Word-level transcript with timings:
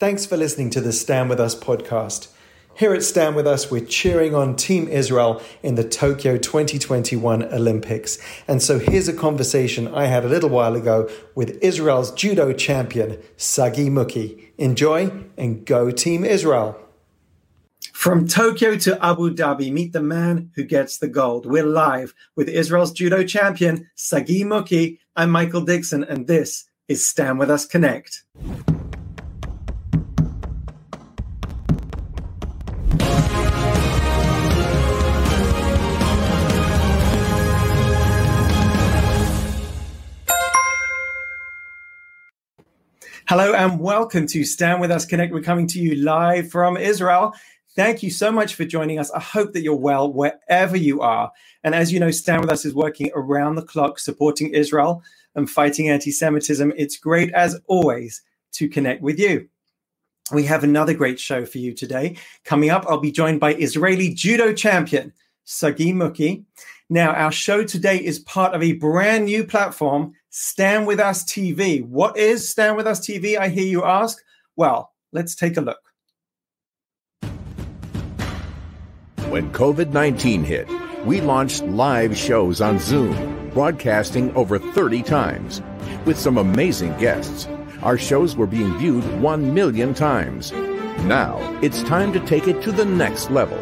Thanks 0.00 0.24
for 0.24 0.36
listening 0.36 0.70
to 0.70 0.80
the 0.80 0.92
Stand 0.92 1.28
With 1.28 1.40
Us 1.40 1.56
podcast. 1.56 2.28
Here 2.76 2.94
at 2.94 3.02
Stand 3.02 3.34
With 3.34 3.48
Us, 3.48 3.68
we're 3.68 3.84
cheering 3.84 4.32
on 4.32 4.54
Team 4.54 4.86
Israel 4.86 5.42
in 5.60 5.74
the 5.74 5.82
Tokyo 5.82 6.36
2021 6.36 7.42
Olympics. 7.52 8.16
And 8.46 8.62
so 8.62 8.78
here's 8.78 9.08
a 9.08 9.12
conversation 9.12 9.92
I 9.92 10.04
had 10.04 10.24
a 10.24 10.28
little 10.28 10.50
while 10.50 10.76
ago 10.76 11.10
with 11.34 11.58
Israel's 11.62 12.12
judo 12.12 12.52
champion, 12.52 13.20
Sagi 13.36 13.90
Muki. 13.90 14.52
Enjoy 14.56 15.10
and 15.36 15.66
go 15.66 15.90
Team 15.90 16.24
Israel. 16.24 16.78
From 17.92 18.28
Tokyo 18.28 18.76
to 18.76 19.04
Abu 19.04 19.34
Dhabi, 19.34 19.72
meet 19.72 19.92
the 19.92 20.00
man 20.00 20.52
who 20.54 20.62
gets 20.62 20.96
the 20.96 21.08
gold. 21.08 21.44
We're 21.44 21.66
live 21.66 22.14
with 22.36 22.48
Israel's 22.48 22.92
judo 22.92 23.24
champion, 23.24 23.90
Sagi 23.96 24.44
Muki. 24.44 25.00
I'm 25.16 25.32
Michael 25.32 25.62
Dixon, 25.62 26.04
and 26.04 26.28
this 26.28 26.66
is 26.86 27.04
Stand 27.04 27.40
With 27.40 27.50
Us 27.50 27.66
Connect. 27.66 28.22
Hello 43.28 43.52
and 43.52 43.78
welcome 43.78 44.26
to 44.28 44.42
Stand 44.42 44.80
With 44.80 44.90
Us 44.90 45.04
Connect. 45.04 45.34
We're 45.34 45.42
coming 45.42 45.66
to 45.66 45.78
you 45.78 45.96
live 45.96 46.50
from 46.50 46.78
Israel. 46.78 47.34
Thank 47.76 48.02
you 48.02 48.10
so 48.10 48.32
much 48.32 48.54
for 48.54 48.64
joining 48.64 48.98
us. 48.98 49.10
I 49.10 49.20
hope 49.20 49.52
that 49.52 49.60
you're 49.60 49.76
well 49.76 50.10
wherever 50.10 50.78
you 50.78 51.02
are. 51.02 51.30
And 51.62 51.74
as 51.74 51.92
you 51.92 52.00
know, 52.00 52.10
Stand 52.10 52.40
With 52.40 52.50
Us 52.50 52.64
is 52.64 52.74
working 52.74 53.10
around 53.14 53.56
the 53.56 53.66
clock 53.66 53.98
supporting 53.98 54.54
Israel 54.54 55.02
and 55.34 55.50
fighting 55.50 55.90
anti 55.90 56.10
Semitism. 56.10 56.72
It's 56.74 56.96
great, 56.96 57.30
as 57.34 57.60
always, 57.66 58.22
to 58.52 58.66
connect 58.66 59.02
with 59.02 59.18
you. 59.18 59.46
We 60.32 60.44
have 60.44 60.64
another 60.64 60.94
great 60.94 61.20
show 61.20 61.44
for 61.44 61.58
you 61.58 61.74
today. 61.74 62.16
Coming 62.46 62.70
up, 62.70 62.86
I'll 62.88 62.96
be 62.96 63.12
joined 63.12 63.40
by 63.40 63.56
Israeli 63.56 64.08
judo 64.14 64.54
champion 64.54 65.12
Sagi 65.44 65.92
Muki. 65.92 66.46
Now, 66.88 67.10
our 67.12 67.30
show 67.30 67.62
today 67.62 67.98
is 67.98 68.20
part 68.20 68.54
of 68.54 68.62
a 68.62 68.72
brand 68.72 69.26
new 69.26 69.44
platform 69.44 70.14
Stand 70.30 70.86
With 70.86 71.00
Us 71.00 71.24
TV. 71.24 71.84
What 71.84 72.18
is 72.18 72.48
Stand 72.48 72.76
With 72.76 72.86
Us 72.86 73.00
TV? 73.00 73.38
I 73.38 73.48
hear 73.48 73.66
you 73.66 73.84
ask. 73.84 74.22
Well, 74.56 74.92
let's 75.12 75.34
take 75.34 75.56
a 75.56 75.62
look. 75.62 75.80
When 79.30 79.50
COVID 79.52 79.92
19 79.92 80.44
hit, 80.44 80.68
we 81.04 81.20
launched 81.20 81.62
live 81.64 82.16
shows 82.16 82.60
on 82.60 82.78
Zoom, 82.78 83.50
broadcasting 83.50 84.34
over 84.34 84.58
30 84.58 85.02
times. 85.02 85.62
With 86.04 86.18
some 86.18 86.38
amazing 86.38 86.96
guests, 86.98 87.46
our 87.82 87.96
shows 87.96 88.36
were 88.36 88.46
being 88.46 88.76
viewed 88.78 89.04
1 89.20 89.54
million 89.54 89.94
times. 89.94 90.52
Now, 91.04 91.38
it's 91.62 91.82
time 91.84 92.12
to 92.12 92.20
take 92.20 92.48
it 92.48 92.62
to 92.62 92.72
the 92.72 92.84
next 92.84 93.30
level. 93.30 93.58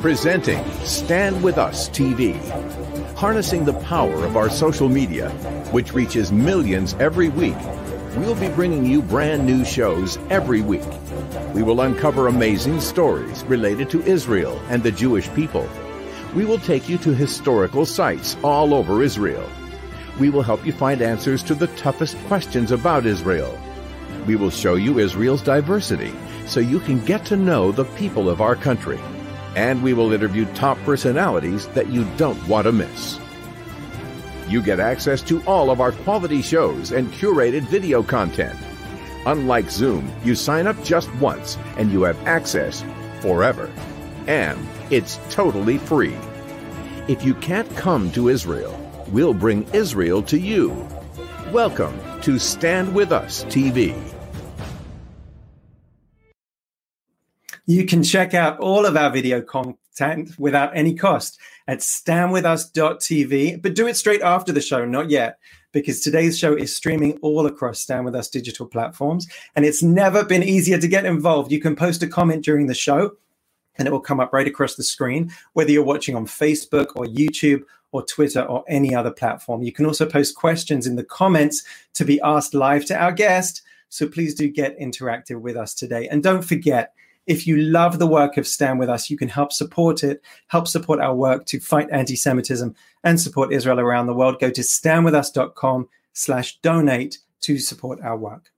Presenting 0.00 0.64
Stand 0.84 1.42
With 1.42 1.58
Us 1.58 1.88
TV 1.90 2.34
harnessing 3.16 3.64
the 3.64 3.72
power 3.72 4.26
of 4.26 4.36
our 4.36 4.50
social 4.50 4.90
media, 4.90 5.30
which 5.72 5.94
reaches 5.94 6.30
millions 6.30 6.92
every 7.00 7.30
week, 7.30 7.56
we'll 8.18 8.34
be 8.34 8.50
bringing 8.50 8.84
you 8.84 9.00
brand 9.00 9.46
new 9.46 9.64
shows 9.64 10.18
every 10.28 10.60
week. 10.60 10.84
We 11.54 11.62
will 11.62 11.80
uncover 11.80 12.28
amazing 12.28 12.78
stories 12.78 13.42
related 13.44 13.88
to 13.90 14.02
Israel 14.02 14.60
and 14.68 14.82
the 14.82 14.92
Jewish 14.92 15.32
people. 15.32 15.66
We 16.34 16.44
will 16.44 16.58
take 16.58 16.90
you 16.90 16.98
to 16.98 17.14
historical 17.14 17.86
sites 17.86 18.36
all 18.44 18.74
over 18.74 19.02
Israel. 19.02 19.48
We 20.20 20.28
will 20.28 20.42
help 20.42 20.66
you 20.66 20.72
find 20.72 21.00
answers 21.00 21.42
to 21.44 21.54
the 21.54 21.68
toughest 21.68 22.18
questions 22.26 22.70
about 22.70 23.06
Israel. 23.06 23.58
We 24.26 24.36
will 24.36 24.50
show 24.50 24.74
you 24.74 24.98
Israel's 24.98 25.42
diversity 25.42 26.12
so 26.44 26.60
you 26.60 26.80
can 26.80 27.02
get 27.06 27.24
to 27.26 27.36
know 27.38 27.72
the 27.72 27.86
people 27.96 28.28
of 28.28 28.42
our 28.42 28.56
country 28.56 29.00
and 29.56 29.82
we 29.82 29.94
will 29.94 30.12
interview 30.12 30.44
top 30.54 30.78
personalities 30.84 31.66
that 31.68 31.88
you 31.88 32.04
don't 32.18 32.46
want 32.46 32.66
to 32.66 32.72
miss. 32.72 33.18
You 34.48 34.62
get 34.62 34.78
access 34.78 35.22
to 35.22 35.42
all 35.44 35.70
of 35.70 35.80
our 35.80 35.92
quality 35.92 36.42
shows 36.42 36.92
and 36.92 37.10
curated 37.12 37.62
video 37.62 38.02
content. 38.02 38.56
Unlike 39.24 39.70
Zoom, 39.70 40.12
you 40.22 40.36
sign 40.36 40.68
up 40.68 40.80
just 40.84 41.12
once 41.16 41.56
and 41.78 41.90
you 41.90 42.02
have 42.02 42.26
access 42.28 42.84
forever. 43.20 43.72
And 44.28 44.58
it's 44.90 45.18
totally 45.30 45.78
free. 45.78 46.16
If 47.08 47.24
you 47.24 47.34
can't 47.34 47.74
come 47.76 48.12
to 48.12 48.28
Israel, 48.28 48.78
we'll 49.08 49.34
bring 49.34 49.66
Israel 49.72 50.22
to 50.24 50.38
you. 50.38 50.86
Welcome 51.50 51.98
to 52.20 52.38
Stand 52.38 52.94
With 52.94 53.10
Us 53.10 53.44
TV. 53.44 54.15
You 57.68 57.84
can 57.84 58.04
check 58.04 58.32
out 58.32 58.60
all 58.60 58.86
of 58.86 58.96
our 58.96 59.10
video 59.10 59.42
content 59.42 60.38
without 60.38 60.76
any 60.76 60.94
cost 60.94 61.36
at 61.66 61.78
standwithus.tv, 61.78 63.60
but 63.60 63.74
do 63.74 63.88
it 63.88 63.96
straight 63.96 64.22
after 64.22 64.52
the 64.52 64.60
show, 64.60 64.84
not 64.84 65.10
yet, 65.10 65.40
because 65.72 66.00
today's 66.00 66.38
show 66.38 66.54
is 66.54 66.76
streaming 66.76 67.18
all 67.22 67.44
across 67.44 67.80
Stand 67.80 68.04
With 68.04 68.14
Us 68.14 68.28
digital 68.28 68.66
platforms, 68.66 69.26
and 69.56 69.64
it's 69.64 69.82
never 69.82 70.24
been 70.24 70.44
easier 70.44 70.78
to 70.78 70.86
get 70.86 71.04
involved. 71.04 71.50
You 71.50 71.60
can 71.60 71.74
post 71.74 72.04
a 72.04 72.06
comment 72.06 72.44
during 72.44 72.68
the 72.68 72.74
show, 72.74 73.16
and 73.78 73.88
it 73.88 73.90
will 73.90 73.98
come 73.98 74.20
up 74.20 74.32
right 74.32 74.46
across 74.46 74.76
the 74.76 74.84
screen, 74.84 75.32
whether 75.54 75.72
you're 75.72 75.82
watching 75.82 76.14
on 76.14 76.26
Facebook 76.26 76.92
or 76.94 77.04
YouTube 77.04 77.64
or 77.90 78.04
Twitter 78.04 78.42
or 78.42 78.62
any 78.68 78.94
other 78.94 79.10
platform. 79.10 79.64
You 79.64 79.72
can 79.72 79.86
also 79.86 80.06
post 80.06 80.36
questions 80.36 80.86
in 80.86 80.94
the 80.94 81.02
comments 81.02 81.64
to 81.94 82.04
be 82.04 82.20
asked 82.20 82.54
live 82.54 82.84
to 82.84 82.96
our 82.96 83.10
guest. 83.10 83.62
So 83.88 84.06
please 84.06 84.36
do 84.36 84.48
get 84.48 84.78
interactive 84.78 85.40
with 85.40 85.56
us 85.56 85.74
today. 85.74 86.06
And 86.06 86.22
don't 86.22 86.42
forget, 86.42 86.92
if 87.26 87.46
you 87.46 87.56
love 87.56 87.98
the 87.98 88.06
work 88.06 88.36
of 88.36 88.46
Stand 88.46 88.78
With 88.78 88.88
Us, 88.88 89.10
you 89.10 89.16
can 89.16 89.28
help 89.28 89.52
support 89.52 90.04
it, 90.04 90.22
help 90.48 90.68
support 90.68 91.00
our 91.00 91.14
work 91.14 91.44
to 91.46 91.60
fight 91.60 91.88
anti-Semitism 91.90 92.74
and 93.04 93.20
support 93.20 93.52
Israel 93.52 93.80
around 93.80 94.06
the 94.06 94.14
world. 94.14 94.40
Go 94.40 94.50
to 94.50 94.60
standwithus.com 94.60 95.88
slash 96.12 96.58
donate 96.60 97.18
to 97.42 97.58
support 97.58 98.00
our 98.02 98.16
work. 98.16 98.50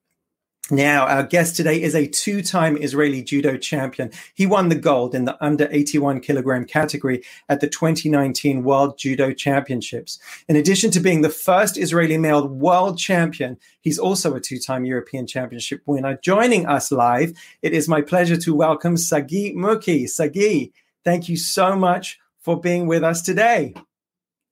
Now, 0.70 1.06
our 1.06 1.22
guest 1.22 1.56
today 1.56 1.80
is 1.80 1.94
a 1.94 2.06
two 2.06 2.42
time 2.42 2.76
Israeli 2.76 3.22
judo 3.22 3.56
champion. 3.56 4.10
He 4.34 4.44
won 4.44 4.68
the 4.68 4.74
gold 4.74 5.14
in 5.14 5.24
the 5.24 5.42
under 5.42 5.66
81 5.70 6.20
kilogram 6.20 6.66
category 6.66 7.24
at 7.48 7.60
the 7.60 7.68
2019 7.68 8.64
World 8.64 8.98
Judo 8.98 9.32
Championships. 9.32 10.18
In 10.46 10.56
addition 10.56 10.90
to 10.90 11.00
being 11.00 11.22
the 11.22 11.30
first 11.30 11.78
Israeli 11.78 12.18
male 12.18 12.46
world 12.46 12.98
champion, 12.98 13.56
he's 13.80 13.98
also 13.98 14.34
a 14.34 14.40
two 14.40 14.58
time 14.58 14.84
European 14.84 15.26
Championship 15.26 15.80
winner. 15.86 16.18
Joining 16.22 16.66
us 16.66 16.92
live, 16.92 17.32
it 17.62 17.72
is 17.72 17.88
my 17.88 18.02
pleasure 18.02 18.36
to 18.36 18.54
welcome 18.54 18.98
Sagi 18.98 19.54
Muki. 19.54 20.06
Sagi, 20.06 20.74
thank 21.02 21.30
you 21.30 21.38
so 21.38 21.76
much 21.76 22.18
for 22.40 22.60
being 22.60 22.86
with 22.86 23.02
us 23.02 23.22
today. 23.22 23.72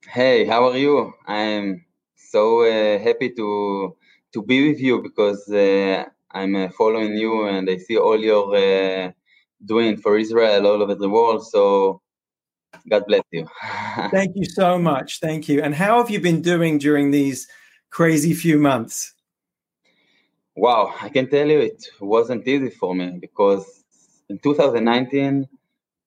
Hey, 0.09 0.47
how 0.47 0.71
are 0.71 0.79
you? 0.79 1.13
I'm 1.27 1.85
so 2.15 2.63
uh, 2.63 2.99
happy 3.01 3.31
to 3.33 3.97
to 4.37 4.43
be 4.43 4.69
with 4.69 4.81
you 4.81 5.01
because 5.01 5.49
uh, 5.49 6.05
I'm 6.31 6.55
uh, 6.55 6.69
following 6.77 7.15
you 7.17 7.47
and 7.47 7.71
I 7.71 7.79
see 7.79 7.97
all 7.97 8.21
you're 8.21 8.55
uh, 8.55 9.11
doing 9.65 9.97
for 9.97 10.19
Israel 10.19 10.67
all 10.67 10.83
over 10.83 10.95
the 10.95 11.09
world. 11.09 11.47
So 11.47 12.03
God 12.87 13.05
bless 13.07 13.23
you. 13.33 13.49
Thank 14.11 14.37
you 14.37 14.45
so 14.45 14.79
much. 14.79 15.21
Thank 15.21 15.49
you. 15.49 15.63
And 15.63 15.75
how 15.75 15.97
have 16.01 16.11
you 16.11 16.21
been 16.21 16.43
doing 16.43 16.77
during 16.77 17.13
these 17.13 17.49
crazy 17.89 18.35
few 18.35 18.59
months? 18.59 19.15
Wow, 20.55 20.95
I 21.01 21.09
can 21.09 21.31
tell 21.31 21.49
you 21.49 21.61
it 21.61 21.83
wasn't 21.99 22.47
easy 22.47 22.71
for 22.71 22.95
me 22.95 23.19
because 23.19 23.65
in 24.29 24.39
2019 24.39 25.49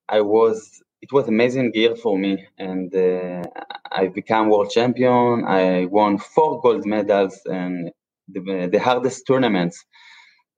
I 0.07 0.22
was 0.22 0.84
it 1.01 1.12
was 1.12 1.28
amazing 1.28 1.72
year 1.73 1.95
for 1.95 2.16
me 2.18 2.45
and 2.59 2.94
uh, 2.94 3.44
I 3.91 4.07
became 4.07 4.50
world 4.50 4.69
champion. 4.69 5.45
I 5.45 5.85
won 5.85 6.18
four 6.19 6.62
gold 6.62 6.85
medals 6.85 7.39
and 7.45 7.91
the, 8.31 8.69
the 8.72 8.79
hardest 8.79 9.25
tournaments, 9.28 9.84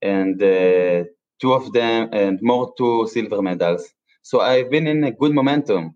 and 0.02 0.42
uh, 0.42 1.04
two 1.40 1.54
of 1.54 1.74
them 1.74 2.10
and 2.14 2.40
more 2.42 2.74
two 2.78 3.08
silver 3.08 3.42
medals. 3.42 3.90
So 4.24 4.42
I've 4.42 4.70
been 4.70 4.88
in 4.88 5.04
a 5.04 5.12
good 5.12 5.34
momentum. 5.34 5.96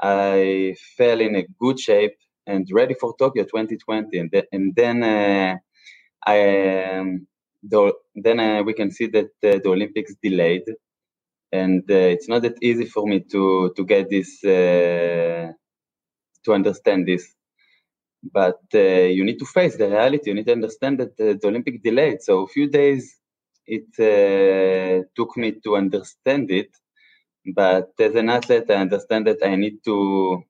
I 0.00 0.76
fell 0.96 1.20
in 1.20 1.36
a 1.36 1.46
good 1.60 1.78
shape 1.78 2.16
and 2.46 2.66
ready 2.72 2.94
for 2.94 3.14
Tokyo 3.18 3.44
2020, 3.44 4.18
and, 4.18 4.44
and 4.52 4.74
then 4.74 5.02
uh, 5.02 5.56
I 6.26 6.98
um, 6.98 7.26
the, 7.62 7.92
then 8.14 8.40
uh, 8.40 8.62
we 8.62 8.74
can 8.74 8.90
see 8.90 9.06
that 9.08 9.26
uh, 9.42 9.60
the 9.62 9.68
Olympics 9.68 10.14
delayed, 10.22 10.64
and 11.52 11.82
uh, 11.90 11.94
it's 11.94 12.28
not 12.28 12.42
that 12.42 12.62
easy 12.62 12.86
for 12.86 13.06
me 13.06 13.20
to 13.32 13.72
to 13.76 13.84
get 13.84 14.10
this 14.10 14.44
uh, 14.44 15.52
to 16.44 16.52
understand 16.52 17.06
this 17.08 17.34
but 18.32 18.60
uh, 18.74 18.78
you 18.78 19.24
need 19.24 19.38
to 19.38 19.44
face 19.46 19.76
the 19.76 19.88
reality. 19.88 20.30
You 20.30 20.34
need 20.34 20.46
to 20.46 20.52
understand 20.52 20.98
that 21.00 21.16
the, 21.16 21.38
the 21.40 21.48
Olympic 21.48 21.82
delayed. 21.82 22.22
So 22.22 22.44
a 22.44 22.48
few 22.48 22.68
days 22.68 23.16
it 23.66 23.88
uh, 23.98 25.04
took 25.16 25.36
me 25.36 25.52
to 25.64 25.76
understand 25.76 26.50
it. 26.50 26.70
But 27.54 27.92
as 27.98 28.14
an 28.14 28.30
athlete, 28.30 28.70
I 28.70 28.74
understand 28.74 29.26
that 29.26 29.38
I 29.44 29.56
need 29.56 29.84
to 29.84 30.42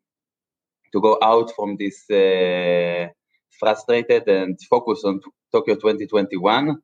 to 0.93 1.01
go 1.01 1.19
out 1.23 1.51
from 1.57 1.77
this 1.77 2.09
uh, 2.11 3.09
frustrated 3.59 4.29
and 4.29 4.57
focus 4.71 5.03
on 5.05 5.21
Tokyo 5.51 5.75
2021. 5.75 6.77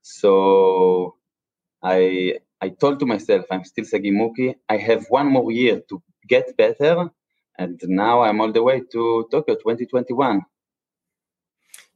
So 0.00 1.16
I 1.82 2.38
I 2.60 2.70
told 2.70 3.00
to 3.00 3.06
myself, 3.06 3.44
I'm 3.50 3.64
still 3.64 3.84
Sagi 3.84 4.10
Muki. 4.10 4.54
I 4.68 4.76
have 4.78 5.06
one 5.08 5.26
more 5.26 5.50
year 5.50 5.82
to 5.90 6.02
get 6.26 6.56
better, 6.56 7.10
and 7.60 7.78
now 7.86 8.22
I'm 8.22 8.40
all 8.40 8.50
the 8.50 8.62
way 8.62 8.80
to 8.92 9.28
Tokyo 9.30 9.54
2021. 9.54 10.40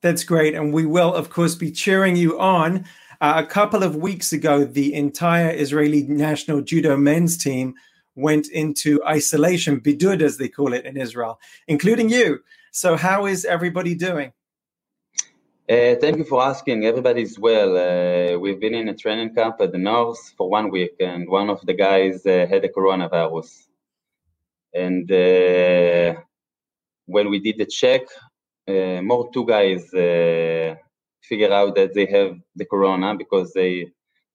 That's 0.03 0.23
great, 0.23 0.55
and 0.55 0.75
we 0.75 0.85
will, 0.85 1.15
of 1.15 1.31
course, 1.31 1.55
be 1.55 1.73
cheering 1.73 2.17
you 2.17 2.39
on. 2.39 2.85
Uh, 3.23 3.43
a 3.43 3.47
couple 3.47 3.83
of 3.83 3.97
weeks 3.97 4.35
ago, 4.35 4.65
the 4.65 4.93
entire 4.93 5.51
Israeli 5.51 6.03
national 6.03 6.61
judo 6.61 6.99
men's 6.99 7.39
team 7.39 7.75
went 8.15 8.47
into 8.51 9.03
isolation, 9.05 9.81
bidud 9.81 10.21
as 10.21 10.37
they 10.37 10.49
call 10.49 10.75
it 10.75 10.85
in 10.85 10.99
Israel, 10.99 11.41
including 11.67 12.11
you. 12.11 12.41
So, 12.71 12.97
how 12.97 13.25
is 13.25 13.47
everybody 13.47 13.95
doing? 13.95 14.33
Uh, 15.67 15.95
thank 16.03 16.19
you 16.19 16.25
for 16.25 16.43
asking. 16.43 16.85
Everybody's 16.85 17.39
well. 17.39 17.73
Uh, 17.75 18.39
we've 18.39 18.61
been 18.61 18.75
in 18.75 18.91
a 18.91 18.95
training 18.95 19.35
camp 19.35 19.57
at 19.61 19.73
the 19.73 19.79
north 19.79 20.35
for 20.37 20.51
one 20.51 20.71
week, 20.71 20.97
and 21.01 21.27
one 21.27 21.49
of 21.49 21.65
the 21.65 21.73
guys 21.73 22.27
uh, 22.27 22.47
had 22.51 22.63
a 22.67 22.69
coronavirus. 22.69 23.65
And 24.75 25.11
uh, 25.13 26.21
when 27.07 27.31
we 27.31 27.41
did 27.41 27.59
the 27.59 27.67
check, 27.67 28.03
uh, 28.69 29.03
more 29.03 29.31
two 29.33 29.47
guys 29.47 29.93
uh, 29.95 30.77
figure 31.23 31.53
out 31.53 31.77
that 31.77 31.95
they 31.95 32.07
have 32.07 32.37
the 32.57 32.67
corona 32.67 33.17
because 33.17 33.53
they 33.55 33.89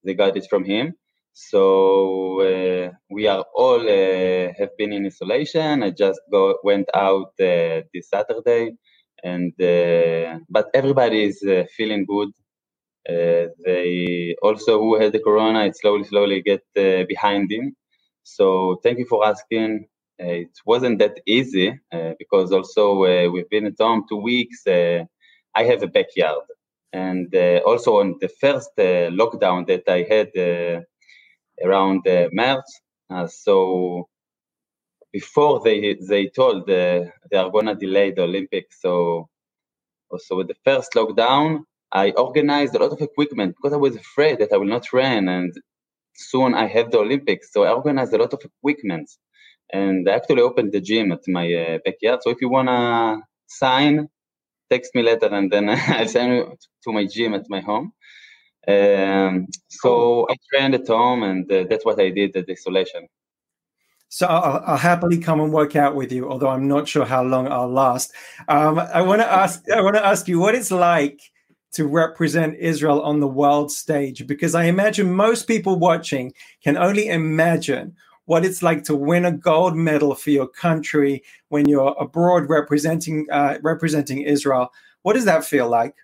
they 0.05 0.15
got 0.15 0.37
it 0.37 0.47
from 0.49 0.65
him. 0.65 0.95
So 1.33 2.41
uh, 2.41 2.91
we 3.11 3.27
are 3.27 3.45
all 3.55 3.81
uh, 3.81 4.53
have 4.59 4.77
been 4.77 4.93
in 4.93 5.07
isolation. 5.07 5.83
I 5.83 5.91
just 5.91 6.21
go 6.31 6.59
went 6.63 6.89
out 6.95 7.33
uh, 7.41 7.81
this 7.93 8.09
Saturday, 8.09 8.77
and 9.23 9.53
but 10.49 10.67
everybody 10.75 11.25
is 11.25 11.43
feeling 11.77 12.05
good. 12.05 12.29
They 13.07 14.35
also 14.43 14.79
who 14.79 14.99
had 15.01 15.13
the 15.13 15.19
corona, 15.19 15.65
it 15.65 15.77
slowly 15.77 16.05
slowly 16.05 16.41
get 16.43 16.63
behind 16.75 17.51
him. 17.51 17.75
So 18.23 18.79
thank 18.83 18.99
you 18.99 19.05
for 19.09 19.25
asking. 19.27 19.87
It 20.19 20.51
wasn't 20.65 20.99
that 20.99 21.19
easy 21.25 21.79
because 22.19 22.51
also 22.51 23.29
we've 23.31 23.49
been 23.49 23.65
at 23.67 23.79
home 23.79 24.05
two 24.09 24.17
weeks. 24.17 24.63
I 24.67 25.63
have 25.63 25.83
a 25.83 25.87
backyard, 25.87 26.45
and 26.93 27.33
also 27.65 27.99
on 27.99 28.15
the 28.21 28.29
first 28.29 28.71
lockdown 28.77 29.67
that 29.67 29.83
I 29.87 30.05
had 30.09 30.85
around 31.63 32.07
uh, 32.07 32.29
March. 32.31 32.65
Uh, 33.09 33.27
so 33.27 34.07
before 35.11 35.61
they 35.63 35.95
they 36.07 36.27
told 36.29 36.63
uh, 36.69 37.05
they 37.31 37.37
are 37.37 37.49
gonna 37.51 37.75
delay 37.75 38.11
the 38.11 38.23
Olympics, 38.23 38.81
so 38.81 39.29
so 40.17 40.37
with 40.37 40.47
the 40.47 40.55
first 40.65 40.93
lockdown, 40.93 41.61
I 41.91 42.11
organized 42.11 42.75
a 42.75 42.79
lot 42.79 42.91
of 42.91 43.01
equipment 43.01 43.55
because 43.55 43.73
I 43.73 43.77
was 43.77 43.95
afraid 43.95 44.39
that 44.39 44.53
I 44.53 44.57
will 44.57 44.67
not 44.67 44.91
run 44.93 45.27
and 45.29 45.53
soon 46.15 46.53
I 46.55 46.67
have 46.67 46.91
the 46.91 46.99
Olympics. 46.99 47.51
So 47.53 47.63
I 47.63 47.73
organized 47.73 48.13
a 48.13 48.17
lot 48.17 48.33
of 48.33 48.41
equipment 48.43 49.09
and 49.71 50.09
I 50.09 50.13
actually 50.13 50.41
opened 50.41 50.71
the 50.71 50.81
gym 50.81 51.11
at 51.11 51.27
my 51.27 51.53
uh, 51.53 51.77
backyard. 51.85 52.19
So 52.23 52.29
if 52.31 52.41
you 52.41 52.49
wanna 52.49 53.21
sign, 53.47 54.09
text 54.69 54.93
me 54.95 55.03
later 55.03 55.27
and 55.27 55.51
then 55.51 55.69
I'll 55.69 56.07
send 56.07 56.33
you 56.33 56.57
to 56.83 56.93
my 56.93 57.05
gym 57.05 57.33
at 57.33 57.45
my 57.49 57.61
home. 57.61 57.93
Um, 58.67 59.47
so 59.69 60.27
I 60.29 60.35
trained 60.51 60.75
at 60.75 60.87
home, 60.87 61.23
and 61.23 61.51
uh, 61.51 61.65
that's 61.69 61.85
what 61.85 61.99
I 61.99 62.09
did 62.09 62.35
at 62.35 62.45
the 62.45 62.51
isolation. 62.51 63.07
So 64.09 64.27
I'll, 64.27 64.63
I'll, 64.65 64.77
happily 64.77 65.17
come 65.19 65.39
and 65.39 65.53
work 65.53 65.75
out 65.75 65.95
with 65.95 66.11
you, 66.11 66.29
although 66.29 66.49
I'm 66.49 66.67
not 66.67 66.87
sure 66.87 67.05
how 67.05 67.23
long 67.23 67.47
I'll 67.47 67.69
last. 67.69 68.11
Um, 68.47 68.79
I 68.79 69.01
want 69.01 69.21
to 69.21 69.31
ask. 69.31 69.63
I 69.69 69.81
want 69.81 69.95
to 69.95 70.05
ask 70.05 70.27
you 70.27 70.39
what 70.39 70.55
it's 70.55 70.71
like 70.71 71.19
to 71.73 71.87
represent 71.87 72.57
Israel 72.59 73.01
on 73.01 73.19
the 73.19 73.27
world 73.27 73.71
stage, 73.71 74.27
because 74.27 74.55
I 74.55 74.65
imagine 74.65 75.13
most 75.13 75.47
people 75.47 75.77
watching 75.77 76.33
can 76.63 76.77
only 76.77 77.07
imagine 77.07 77.95
what 78.29 78.45
it's 78.45 78.61
like 78.61 78.83
to 78.83 78.95
win 78.95 79.25
a 79.25 79.31
gold 79.31 79.75
medal 79.75 80.13
for 80.13 80.29
your 80.29 80.47
country 80.47 81.23
when 81.47 81.67
you're 81.67 81.95
abroad 81.99 82.47
representing 82.47 83.25
uh, 83.31 83.57
representing 83.63 84.21
Israel. 84.21 84.71
What 85.01 85.13
does 85.13 85.25
that 85.25 85.43
feel 85.43 85.67
like? 85.69 85.95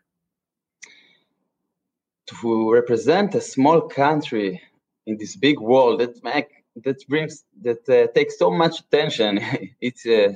to 2.28 2.74
represent 2.74 3.36
a 3.36 3.42
small 3.42 3.82
country 3.82 4.60
in 5.06 5.18
this 5.18 5.36
big 5.36 5.60
world 5.60 6.00
that 6.00 6.24
make 6.24 6.50
that 6.84 6.98
brings 7.08 7.44
that 7.62 7.88
uh, 7.88 8.08
takes 8.16 8.40
so 8.40 8.50
much 8.50 8.80
attention 8.80 9.40
it's 9.82 10.06
uh, 10.06 10.34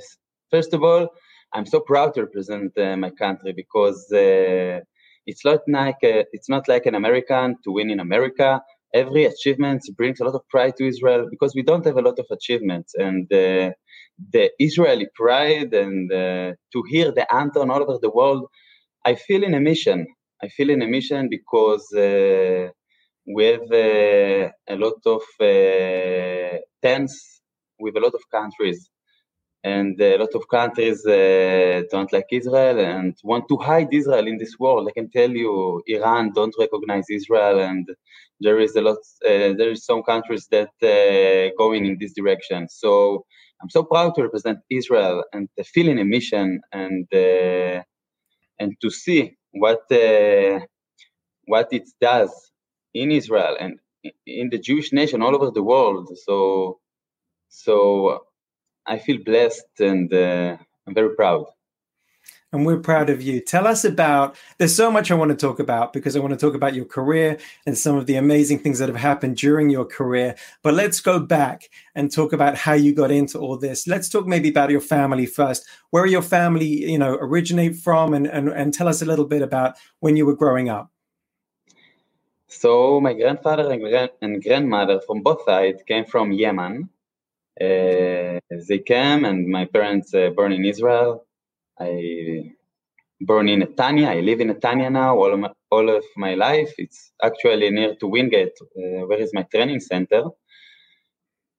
first 0.52 0.72
of 0.74 0.84
all 0.84 1.10
i'm 1.54 1.66
so 1.66 1.80
proud 1.80 2.14
to 2.14 2.22
represent 2.22 2.72
uh, 2.78 2.96
my 2.96 3.10
country 3.10 3.52
because 3.54 4.00
uh, 4.12 4.80
it's 5.26 5.44
not 5.44 5.62
like 5.68 6.02
uh, 6.04 6.24
it's 6.36 6.50
not 6.50 6.68
like 6.68 6.86
an 6.86 6.96
american 6.96 7.58
to 7.64 7.72
win 7.72 7.90
in 7.90 8.00
america 8.00 8.62
every 8.94 9.26
achievement 9.26 9.82
brings 9.98 10.20
a 10.20 10.26
lot 10.26 10.36
of 10.36 10.48
pride 10.50 10.76
to 10.78 10.88
israel 10.88 11.28
because 11.32 11.54
we 11.56 11.64
don't 11.64 11.86
have 11.86 11.98
a 11.98 12.02
lot 12.02 12.20
of 12.20 12.28
achievements 12.32 12.94
and 12.98 13.26
uh, 13.34 13.72
the 14.34 14.52
israeli 14.60 15.08
pride 15.16 15.74
and 15.74 16.12
to 16.74 16.84
hear 16.90 17.12
the 17.12 17.26
anthem 17.34 17.72
all 17.72 17.84
over 17.84 17.98
the 18.02 18.12
world 18.12 18.46
i 19.06 19.16
feel 19.16 19.44
in 19.44 19.54
a 19.56 19.62
mission 19.62 20.08
I 20.44 20.50
feel 20.50 20.70
in 20.72 20.82
a 20.84 20.88
mission 20.88 21.30
because 21.30 21.86
uh, 21.96 22.70
we 23.28 23.46
have 23.46 23.72
uh, 23.72 24.50
a 24.70 24.78
lot 24.78 25.00
of 25.06 25.24
uh, 25.42 26.58
tents 26.84 27.42
with 27.80 27.98
a 27.98 28.02
lot 28.02 28.14
of 28.16 28.22
countries. 28.32 28.89
And 29.64 30.02
a 30.02 30.18
lot 30.18 30.36
of 30.36 30.48
countries 30.50 31.06
uh, 31.06 31.84
don't 31.92 32.12
like 32.14 32.28
Israel 32.32 32.80
and 32.80 33.16
want 33.24 33.46
to 33.50 33.58
hide 33.58 33.94
Israel 33.94 34.28
in 34.28 34.38
this 34.38 34.56
world. 34.60 34.88
I 34.90 34.94
can 34.94 35.12
tell 35.12 35.32
you, 35.32 35.84
Iran 35.88 36.32
don't 36.34 36.56
recognize 36.60 37.06
Israel, 37.10 37.60
and 37.60 37.88
there 38.42 38.60
is 38.60 38.76
a 38.76 38.82
lot. 38.82 38.98
Uh, 39.26 39.54
there 39.60 39.72
is 39.72 39.86
some 39.86 40.04
countries 40.04 40.48
that 40.52 40.72
uh, 40.84 41.56
going 41.58 41.86
in 41.86 41.98
this 42.00 42.14
direction. 42.14 42.70
So 42.70 43.26
I'm 43.62 43.70
so 43.70 43.84
proud 43.84 44.16
to 44.16 44.24
represent 44.24 44.60
Israel 44.70 45.26
and 45.34 45.50
to 45.58 45.64
feel 45.66 45.90
in 45.90 46.00
a 46.00 46.06
mission 46.06 46.62
and 46.74 47.08
and 48.60 48.76
to 48.82 48.90
see 48.90 49.38
what 49.52 49.82
uh, 49.92 50.60
what 51.46 51.68
it 51.74 51.90
does 52.02 52.32
in 52.94 53.12
Israel 53.12 53.58
and 53.60 53.80
in 54.28 54.50
the 54.50 54.60
Jewish 54.60 54.94
nation 54.94 55.22
all 55.22 55.36
over 55.36 55.52
the 55.52 55.64
world. 55.64 56.10
So 56.26 56.80
so 57.50 58.26
I 58.90 58.98
feel 58.98 59.20
blessed 59.24 59.80
and 59.80 60.14
uh, 60.14 60.58
I'm 60.86 60.94
very 60.94 61.16
proud 61.16 61.46
and 62.52 62.66
we're 62.66 62.80
proud 62.80 63.10
of 63.10 63.22
you. 63.22 63.40
Tell 63.42 63.68
us 63.68 63.86
about, 63.86 64.36
there's 64.58 64.76
so 64.76 64.90
much 64.90 65.12
I 65.12 65.16
want 65.16 65.30
to 65.30 65.38
talk 65.38 65.60
about 65.60 65.94
because 65.94 66.16
I 66.16 66.20
want 66.20 66.32
to 66.32 66.38
talk 66.38 66.56
about 66.56 66.74
your 66.74 66.86
career 66.86 67.38
and 67.68 67.78
some 67.78 67.96
of 67.96 68.08
the 68.08 68.16
amazing 68.16 68.60
things 68.60 68.80
that 68.80 68.90
have 68.90 68.98
happened 68.98 69.38
during 69.38 69.70
your 69.70 69.86
career. 69.86 70.36
But 70.64 70.74
let's 70.74 71.00
go 71.00 71.20
back 71.20 71.70
and 71.94 72.12
talk 72.12 72.34
about 72.34 72.56
how 72.56 72.74
you 72.74 72.94
got 72.94 73.12
into 73.12 73.38
all 73.38 73.58
this. 73.58 73.88
Let's 73.88 74.10
talk 74.10 74.26
maybe 74.26 74.50
about 74.50 74.72
your 74.72 74.82
family 74.82 75.28
first. 75.28 75.68
Where 75.92 76.08
your 76.08 76.24
family, 76.24 76.66
you 76.66 76.98
know, 76.98 77.14
originate 77.22 77.76
from 77.76 78.16
and, 78.16 78.26
and, 78.26 78.50
and 78.50 78.74
tell 78.74 78.88
us 78.88 79.04
a 79.04 79.06
little 79.06 79.26
bit 79.26 79.44
about 79.44 79.76
when 80.00 80.16
you 80.16 80.26
were 80.26 80.36
growing 80.36 80.70
up. 80.70 80.92
So 82.48 83.00
my 83.00 83.14
grandfather 83.14 83.72
and, 83.72 83.80
grand- 83.80 84.12
and 84.24 84.42
grandmother 84.42 85.02
from 85.06 85.22
both 85.22 85.44
sides 85.46 85.84
came 85.88 86.06
from 86.06 86.32
Yemen. 86.32 86.90
Uh, 87.62 88.40
they 88.70 88.80
came 88.80 89.26
and 89.26 89.48
my 89.48 89.66
parents 89.66 90.14
uh, 90.16 90.30
born 90.36 90.54
in 90.54 90.66
Israel 90.66 91.22
I 91.80 92.54
born 93.22 93.50
in 93.50 93.62
Netanya. 93.62 94.10
I 94.10 94.22
live 94.22 94.42
in 94.42 94.50
Netanya 94.50 94.92
now 94.92 95.18
all 95.18 95.34
of 95.34 95.40
my, 95.40 95.52
all 95.72 95.90
of 95.90 96.04
my 96.18 96.36
life. 96.36 96.74
It's 96.78 97.12
actually 97.24 97.72
near 97.72 97.96
to 97.98 98.08
Wingate, 98.08 98.58
uh, 98.62 99.08
where 99.08 99.20
is 99.22 99.34
my 99.34 99.44
training 99.44 99.82
center. 99.82 100.24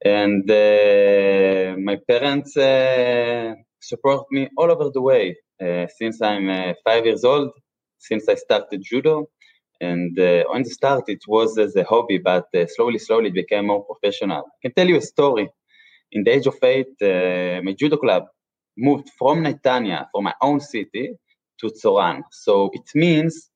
And 0.04 0.50
uh, 0.50 1.76
my 1.78 1.99
parents 2.09 2.57
uh, 2.57 3.54
support 3.80 4.26
me 4.33 4.49
all 4.57 4.71
over 4.71 4.90
the 4.90 5.02
way 5.02 5.37
uh, 5.62 5.87
since 5.99 6.23
I'm 6.23 6.49
uh, 6.50 6.75
five 6.85 7.07
years 7.07 7.25
old, 7.25 7.52
since 7.99 8.28
I 8.28 8.37
started 8.37 8.83
judo. 8.85 9.28
And 9.80 10.19
on 10.52 10.62
the 10.62 10.71
start, 10.71 11.04
it 11.09 11.23
was 11.28 11.59
as 11.59 11.76
a 11.76 11.85
hobby, 11.85 12.19
but 12.19 12.47
slowly, 12.69 12.99
slowly, 12.99 13.28
it 13.28 13.35
became 13.35 13.66
more 13.69 13.85
professional. 13.85 14.45
I 14.47 14.59
can 14.62 14.73
tell 14.75 14.88
you 14.88 14.99
a 14.99 15.02
story. 15.02 15.50
In 16.12 16.25
the 16.25 16.31
age 16.31 16.47
of 16.47 16.57
eight, 16.62 16.95
my 17.00 17.75
judo 17.79 17.97
club 17.97 18.25
moved 18.76 19.11
from 19.19 19.45
Netanya, 19.45 20.07
from 20.12 20.25
my 20.25 20.35
own 20.40 20.61
city, 20.61 21.17
to 21.61 21.67
Tzoran. 21.69 22.23
So 22.31 22.71
it 22.73 22.88
means 22.95 23.50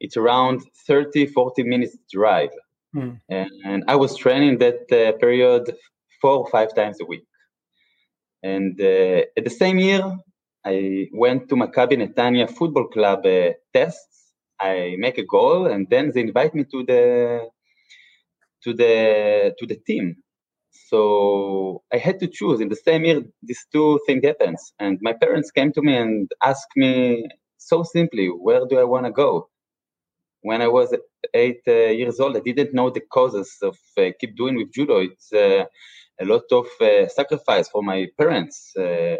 it's 0.00 0.16
around 0.16 0.62
30, 0.86 1.26
40 1.26 1.62
minutes 1.62 1.96
drive. 2.10 2.50
Mm. 2.94 3.20
And, 3.28 3.50
and, 3.64 3.84
I 3.88 3.96
was 3.96 4.16
training 4.16 4.58
that 4.58 4.90
uh, 4.90 5.12
period 5.18 5.74
four 6.20 6.38
or 6.38 6.48
five 6.48 6.74
times 6.74 6.98
a 7.00 7.04
week. 7.04 7.26
And 8.42 8.80
uh, 8.80 9.22
at 9.36 9.44
the 9.44 9.50
same 9.50 9.78
year, 9.78 10.02
I 10.64 11.08
went 11.12 11.48
to 11.48 11.56
Maccabi 11.56 11.96
Netanya 11.96 12.50
Football 12.50 12.88
Club 12.88 13.26
uh, 13.26 13.52
tests. 13.72 14.32
I 14.58 14.96
make 14.98 15.18
a 15.18 15.24
goal, 15.24 15.66
and 15.66 15.86
then 15.90 16.12
they 16.14 16.22
invite 16.22 16.54
me 16.54 16.64
to 16.64 16.84
the 16.84 17.48
to 18.64 18.72
the 18.72 19.54
to 19.58 19.66
the 19.66 19.76
team. 19.86 20.16
So 20.90 21.82
I 21.92 21.98
had 21.98 22.20
to 22.20 22.28
choose. 22.28 22.60
In 22.60 22.68
the 22.70 22.76
same 22.76 23.04
year, 23.06 23.22
these 23.42 23.64
two 23.72 24.00
things 24.06 24.24
happens, 24.24 24.72
and 24.80 24.98
my 25.02 25.14
parents 25.14 25.50
came 25.52 25.72
to 25.72 25.82
me 25.82 25.96
and 25.96 26.30
asked 26.42 26.74
me 26.76 27.28
so 27.58 27.82
simply, 27.84 28.28
"Where 28.28 28.66
do 28.70 28.78
I 28.78 28.84
want 28.84 29.06
to 29.06 29.12
go? 29.12 29.32
when 30.42 30.62
I 30.62 30.68
was 30.68 30.94
eight 31.34 31.62
uh, 31.68 31.72
years 31.72 32.20
old, 32.20 32.36
I 32.36 32.40
didn't 32.40 32.74
know 32.74 32.90
the 32.90 33.00
causes 33.02 33.56
of 33.62 33.76
uh, 33.98 34.10
keep 34.20 34.36
doing 34.36 34.56
with 34.56 34.72
judo. 34.72 35.00
It's 35.00 35.32
uh, 35.32 35.66
a 36.20 36.24
lot 36.24 36.44
of 36.52 36.66
uh, 36.80 37.08
sacrifice 37.08 37.68
for 37.68 37.82
my 37.84 38.08
parents. 38.18 38.72
Uh, 38.78 39.18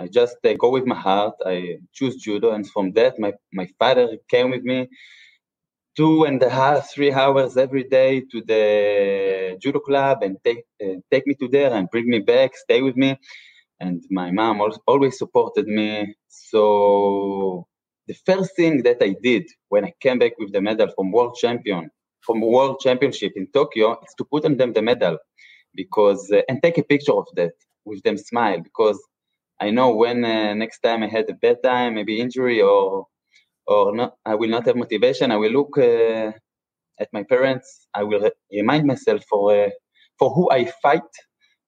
I 0.00 0.08
just 0.08 0.36
uh, 0.44 0.54
go 0.54 0.70
with 0.70 0.86
my 0.86 0.96
heart. 0.96 1.34
I 1.46 1.78
choose 1.94 2.16
judo, 2.16 2.52
and 2.52 2.68
from 2.70 2.92
that, 2.94 3.18
my 3.18 3.34
my 3.52 3.68
father 3.78 4.18
came 4.30 4.50
with 4.50 4.64
me 4.64 4.88
two 5.96 6.24
and 6.24 6.42
a 6.42 6.50
half, 6.50 6.90
three 6.92 7.12
hours 7.12 7.56
every 7.56 7.84
day 7.84 8.20
to 8.30 8.42
the 8.42 9.56
judo 9.60 9.80
club 9.80 10.22
and 10.22 10.36
take 10.44 10.64
take 11.10 11.26
me 11.26 11.34
to 11.34 11.48
there 11.48 11.72
and 11.72 11.90
bring 11.90 12.08
me 12.08 12.20
back, 12.20 12.56
stay 12.56 12.82
with 12.82 12.96
me. 12.96 13.18
And 13.80 14.02
my 14.10 14.30
mom 14.30 14.60
always 14.86 15.18
supported 15.18 15.66
me. 15.66 16.14
So 16.28 17.66
the 18.06 18.14
first 18.26 18.56
thing 18.56 18.82
that 18.84 18.98
I 19.02 19.14
did 19.22 19.44
when 19.68 19.84
I 19.84 19.92
came 20.00 20.18
back 20.18 20.32
with 20.38 20.52
the 20.52 20.60
medal 20.60 20.88
from 20.94 21.12
world 21.12 21.36
champion, 21.36 21.90
from 22.20 22.40
world 22.40 22.80
championship 22.80 23.32
in 23.36 23.46
Tokyo, 23.52 23.92
is 24.06 24.14
to 24.18 24.24
put 24.24 24.44
on 24.44 24.56
them 24.56 24.72
the 24.72 24.82
medal 24.82 25.18
because 25.74 26.30
uh, 26.32 26.42
and 26.48 26.62
take 26.62 26.78
a 26.78 26.82
picture 26.82 27.12
of 27.12 27.26
that 27.36 27.52
with 27.84 28.02
them 28.02 28.16
smile 28.16 28.60
because 28.60 28.98
I 29.60 29.70
know 29.70 29.94
when 29.94 30.24
uh, 30.24 30.54
next 30.54 30.80
time 30.80 31.02
I 31.02 31.08
had 31.08 31.28
a 31.30 31.34
bad 31.34 31.62
time, 31.62 31.94
maybe 31.94 32.20
injury 32.20 32.60
or 32.60 33.06
or 33.66 33.94
not, 33.94 34.16
I 34.24 34.34
will 34.34 34.48
not 34.48 34.66
have 34.66 34.76
motivation. 34.76 35.30
I 35.30 35.36
will 35.36 35.52
look 35.52 35.78
uh, 35.78 36.32
at 36.98 37.08
my 37.12 37.22
parents. 37.22 37.88
I 37.94 38.02
will 38.02 38.30
remind 38.52 38.86
myself 38.86 39.22
for 39.28 39.54
uh, 39.54 39.70
for 40.18 40.30
who 40.30 40.50
I 40.50 40.66
fight, 40.82 41.10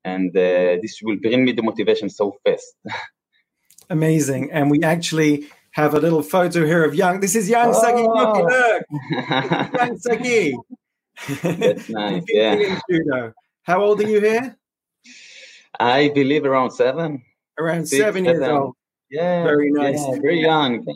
and 0.04 0.30
uh, 0.36 0.78
this 0.82 1.00
will 1.02 1.18
bring 1.20 1.44
me 1.44 1.52
the 1.52 1.62
motivation 1.62 2.08
so 2.08 2.34
fast. 2.44 2.74
Amazing, 3.90 4.50
and 4.52 4.70
we 4.70 4.82
actually 4.82 5.48
have 5.72 5.94
a 5.94 6.00
little 6.00 6.22
photo 6.22 6.64
here 6.64 6.84
of 6.84 6.94
young. 6.94 7.20
This 7.20 7.34
is 7.36 7.48
young 7.48 7.72
oh. 7.74 7.80
Sagi. 7.82 8.02
Look, 8.02 8.36
look. 8.36 8.82
young 9.80 9.98
Sagi. 9.98 10.56
That's 11.42 11.88
nice. 12.00 12.24
yeah. 12.28 13.30
How 13.62 13.82
old 13.82 14.00
are 14.00 14.08
you 14.08 14.20
here? 14.20 14.56
I 15.78 16.08
believe 16.08 16.44
around 16.44 16.70
seven. 16.72 17.22
Around 17.58 17.86
Six, 17.86 18.02
seven 18.02 18.24
years 18.24 18.40
seven. 18.40 18.56
old. 18.56 18.74
Yeah. 19.10 19.42
Very 19.44 19.70
nice. 19.70 20.00
Yeah, 20.00 20.20
very 20.20 20.40
young. 20.40 20.86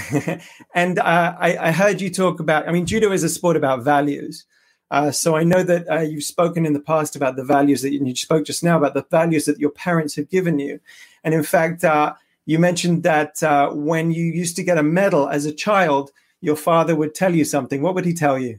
and 0.74 0.98
uh, 0.98 1.36
I, 1.38 1.56
I, 1.68 1.70
heard 1.72 2.00
you 2.00 2.10
talk 2.10 2.40
about, 2.40 2.68
I 2.68 2.72
mean, 2.72 2.86
judo 2.86 3.12
is 3.12 3.22
a 3.22 3.28
sport 3.28 3.56
about 3.56 3.82
values. 3.82 4.44
Uh, 4.90 5.10
so 5.10 5.36
I 5.36 5.44
know 5.44 5.62
that 5.62 5.90
uh, 5.90 6.00
you've 6.00 6.24
spoken 6.24 6.66
in 6.66 6.72
the 6.72 6.80
past 6.80 7.16
about 7.16 7.36
the 7.36 7.44
values 7.44 7.82
that 7.82 7.92
you, 7.92 8.04
you, 8.04 8.14
spoke 8.14 8.44
just 8.44 8.62
now 8.62 8.76
about 8.76 8.94
the 8.94 9.06
values 9.10 9.46
that 9.46 9.58
your 9.58 9.70
parents 9.70 10.16
have 10.16 10.28
given 10.28 10.58
you. 10.58 10.80
And 11.24 11.34
in 11.34 11.42
fact, 11.42 11.84
uh, 11.84 12.14
you 12.46 12.58
mentioned 12.58 13.02
that 13.04 13.42
uh, 13.42 13.70
when 13.70 14.12
you 14.12 14.24
used 14.24 14.56
to 14.56 14.62
get 14.62 14.78
a 14.78 14.82
medal 14.82 15.28
as 15.28 15.46
a 15.46 15.52
child, 15.52 16.10
your 16.40 16.56
father 16.56 16.94
would 16.94 17.14
tell 17.14 17.34
you 17.34 17.44
something. 17.44 17.82
What 17.82 17.94
would 17.94 18.04
he 18.04 18.14
tell 18.14 18.38
you? 18.38 18.58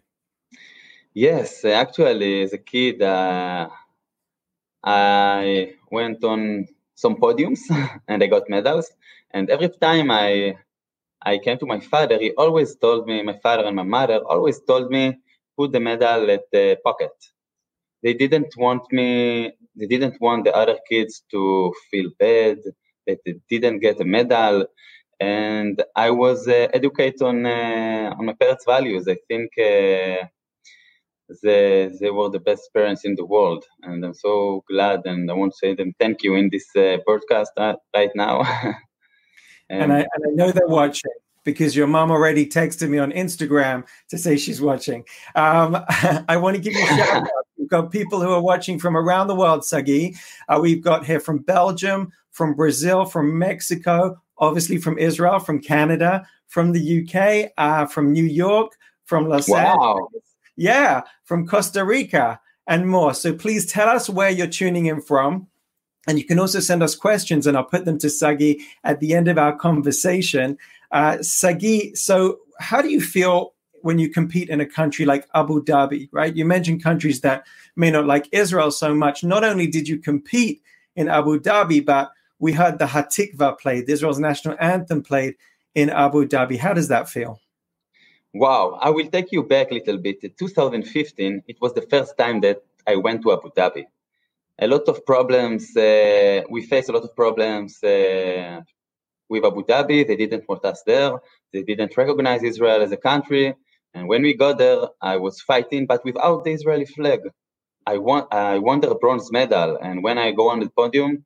Yes, 1.14 1.64
actually, 1.64 2.42
as 2.42 2.54
a 2.54 2.58
kid, 2.58 3.02
uh, 3.02 3.70
I 4.84 5.74
went 5.92 6.24
on 6.24 6.68
some 6.96 7.16
podiums 7.18 7.60
and 8.08 8.24
I 8.24 8.28
got 8.28 8.50
medals. 8.50 8.92
And 9.32 9.50
every 9.50 9.70
time 9.70 10.10
I 10.10 10.58
I 11.26 11.40
came 11.40 11.58
to 11.60 11.66
my 11.66 11.80
father, 11.80 12.18
he 12.20 12.32
always 12.38 12.76
told 12.76 13.08
me, 13.08 13.24
my 13.24 13.38
father 13.44 13.66
and 13.66 13.76
my 13.76 13.84
mother 13.84 14.20
always 14.30 14.62
told 14.62 14.92
me, 14.92 15.18
put 15.58 15.72
the 15.72 15.80
medal 15.80 16.30
at 16.32 16.44
the 16.52 16.78
pocket. 16.84 17.12
They 18.04 18.14
didn't 18.14 18.54
want 18.58 18.84
me, 18.92 19.54
they 19.76 19.88
didn't 19.88 20.22
want 20.22 20.46
the 20.46 20.56
other 20.56 20.78
kids 20.90 21.24
to 21.32 21.74
feel 21.92 22.10
bad 22.20 22.60
that 23.08 23.20
they 23.26 23.36
didn't 23.50 23.80
get 23.80 24.02
a 24.02 24.06
medal. 24.06 24.68
And 25.20 25.82
I 25.96 26.12
was 26.12 26.48
uh, 26.48 26.68
educated 26.74 27.22
on, 27.24 27.46
uh, 27.46 28.16
on 28.18 28.26
my 28.26 28.34
parents' 28.34 28.66
values. 28.66 29.08
I 29.08 29.18
think 29.30 29.52
uh, 29.60 30.28
they, 31.44 31.92
they 32.00 32.12
were 32.12 32.30
the 32.30 32.40
best 32.40 32.70
parents 32.74 33.06
in 33.06 33.16
the 33.16 33.26
world. 33.26 33.66
And 33.84 34.06
I'm 34.06 34.14
so 34.14 34.64
glad 34.70 35.02
and 35.06 35.30
I 35.30 35.34
want 35.34 35.54
to 35.54 35.58
say 35.58 35.76
them 35.76 35.94
thank 36.00 36.24
you 36.24 36.36
in 36.36 36.50
this 36.52 36.68
uh, 36.76 36.98
broadcast 37.06 37.52
uh, 37.58 37.76
right 37.96 38.12
now. 38.16 38.44
and, 39.74 39.84
and, 39.84 39.94
I, 39.94 40.00
and 40.00 40.26
I 40.28 40.30
know 40.32 40.52
they're 40.52 40.68
watching 40.68 41.12
because 41.44 41.76
your 41.76 41.88
mom 41.88 42.12
already 42.12 42.46
texted 42.46 42.90
me 42.90 43.00
on 43.00 43.12
Instagram 43.12 43.86
to 44.10 44.18
say 44.18 44.38
she's 44.38 44.62
watching. 44.62 45.04
Um, 45.36 45.78
I 46.28 46.38
want 46.38 46.56
to 46.56 46.62
give 46.62 46.74
you 46.74 46.84
a 46.84 46.88
shout 46.88 47.24
out. 47.24 47.28
We've 47.58 47.70
got 47.70 47.92
people 47.92 48.22
who 48.22 48.32
are 48.32 48.42
watching 48.42 48.78
from 48.78 48.98
around 48.98 49.28
the 49.28 49.36
world, 49.36 49.64
Sagi. 49.64 50.16
Uh, 50.50 50.60
we've 50.62 50.84
got 50.84 51.06
here 51.06 51.22
from 51.22 51.38
Belgium, 51.38 52.12
from 52.32 52.56
Brazil, 52.56 53.06
from 53.06 53.40
Mexico, 53.40 54.22
obviously 54.38 54.78
from 54.80 54.98
Israel, 54.98 55.40
from 55.40 55.62
Canada, 55.62 56.28
from 56.48 56.74
the 56.74 57.08
UK, 57.08 57.54
uh, 57.58 57.86
from 57.86 58.12
New 58.12 58.26
York, 58.26 58.74
from 59.06 59.30
Los 59.30 59.48
wow. 59.48 59.94
Angeles 59.94 60.34
yeah, 60.56 61.02
from 61.24 61.48
Costa 61.48 61.84
Rica 61.84 62.40
and 62.68 62.88
more. 62.88 63.14
So 63.14 63.34
please 63.34 63.66
tell 63.66 63.90
us 63.90 64.10
where 64.10 64.30
you're 64.30 64.48
tuning 64.48 64.86
in 64.86 65.02
from. 65.02 65.48
And 66.08 66.20
you 66.20 66.26
can 66.26 66.40
also 66.40 66.60
send 66.60 66.84
us 66.84 66.96
questions, 66.96 67.48
and 67.48 67.56
I'll 67.56 67.64
put 67.64 67.86
them 67.86 67.98
to 68.00 68.10
Sagi 68.10 68.62
at 68.84 69.00
the 69.00 69.14
end 69.14 69.28
of 69.28 69.38
our 69.38 69.56
conversation. 69.56 70.58
Uh, 70.92 71.22
Sagi, 71.22 71.96
so 71.96 72.40
how 72.60 72.82
do 72.82 72.90
you 72.90 73.02
feel 73.02 73.54
when 73.82 74.00
you 74.00 74.10
compete 74.10 74.50
in 74.50 74.62
a 74.62 74.66
country 74.66 75.06
like 75.06 75.28
Abu 75.36 75.64
Dhabi, 75.64 76.08
right? 76.12 76.36
You 76.36 76.46
mentioned 76.46 76.82
countries 76.82 77.22
that 77.22 77.46
may 77.76 77.92
not 77.92 78.06
like 78.06 78.30
Israel 78.32 78.72
so 78.72 78.96
much. 78.96 79.24
Not 79.24 79.44
only 79.44 79.68
did 79.68 79.88
you 79.88 79.98
compete 79.98 80.62
in 80.96 81.10
Abu 81.10 81.40
Dhabi, 81.40 81.86
but 81.86 82.12
we 82.40 82.54
heard 82.54 82.80
the 82.80 82.86
Hatikva 82.86 83.60
played, 83.60 83.90
Israel's 83.90 84.20
national 84.20 84.56
anthem 84.60 85.04
played 85.04 85.36
in 85.76 85.90
Abu 85.90 86.26
Dhabi. 86.26 86.58
How 86.58 86.74
does 86.74 86.88
that 86.88 87.10
feel? 87.10 87.40
Wow, 88.34 88.80
I 88.82 88.90
will 88.90 89.08
take 89.08 89.32
you 89.32 89.44
back 89.44 89.72
a 89.72 89.76
little 89.76 89.98
bit. 89.98 90.24
In 90.24 90.32
2015, 90.38 91.44
it 91.48 91.58
was 91.62 91.74
the 91.74 91.84
first 91.84 92.18
time 92.18 92.42
that 92.42 92.64
I 92.88 92.96
went 92.96 93.22
to 93.24 93.34
Abu 93.34 93.50
Dhabi. 93.52 93.86
A 94.62 94.68
lot 94.68 94.88
of 94.88 95.06
problems, 95.06 95.76
uh, 95.76 96.42
we 96.50 96.62
faced 96.62 96.90
a 96.90 96.92
lot 96.92 97.04
of 97.04 97.16
problems 97.16 97.84
uh, 97.84 98.62
with 99.30 99.46
Abu 99.46 99.64
Dhabi. 99.64 100.08
They 100.08 100.16
didn't 100.16 100.48
want 100.48 100.64
us 100.66 100.84
there. 100.86 101.14
They 101.52 101.64
didn't 101.64 101.98
recognize 101.98 102.44
Israel 102.44 102.82
as 102.82 102.92
a 102.92 102.98
country. 102.98 103.56
And 103.94 104.08
when 104.08 104.22
we 104.22 104.36
got 104.36 104.58
there, 104.60 104.82
I 105.02 105.18
was 105.18 105.42
fighting, 105.42 105.86
but 105.88 106.06
without 106.06 106.44
the 106.44 106.52
Israeli 106.52 106.86
flag. 106.86 107.22
I 107.86 107.98
won, 107.98 108.26
I 108.32 108.60
won 108.60 108.80
the 108.80 108.96
bronze 108.96 109.32
medal. 109.32 109.78
And 109.82 110.04
when 110.04 110.18
I 110.18 110.32
go 110.32 110.50
on 110.50 110.60
the 110.62 110.70
podium, 110.70 111.26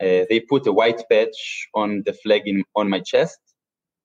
uh, 0.00 0.24
they 0.28 0.40
put 0.48 0.66
a 0.66 0.72
white 0.72 1.02
patch 1.10 1.68
on 1.74 2.02
the 2.04 2.12
flag 2.12 2.42
in, 2.46 2.64
on 2.74 2.88
my 2.90 3.00
chest. 3.00 3.38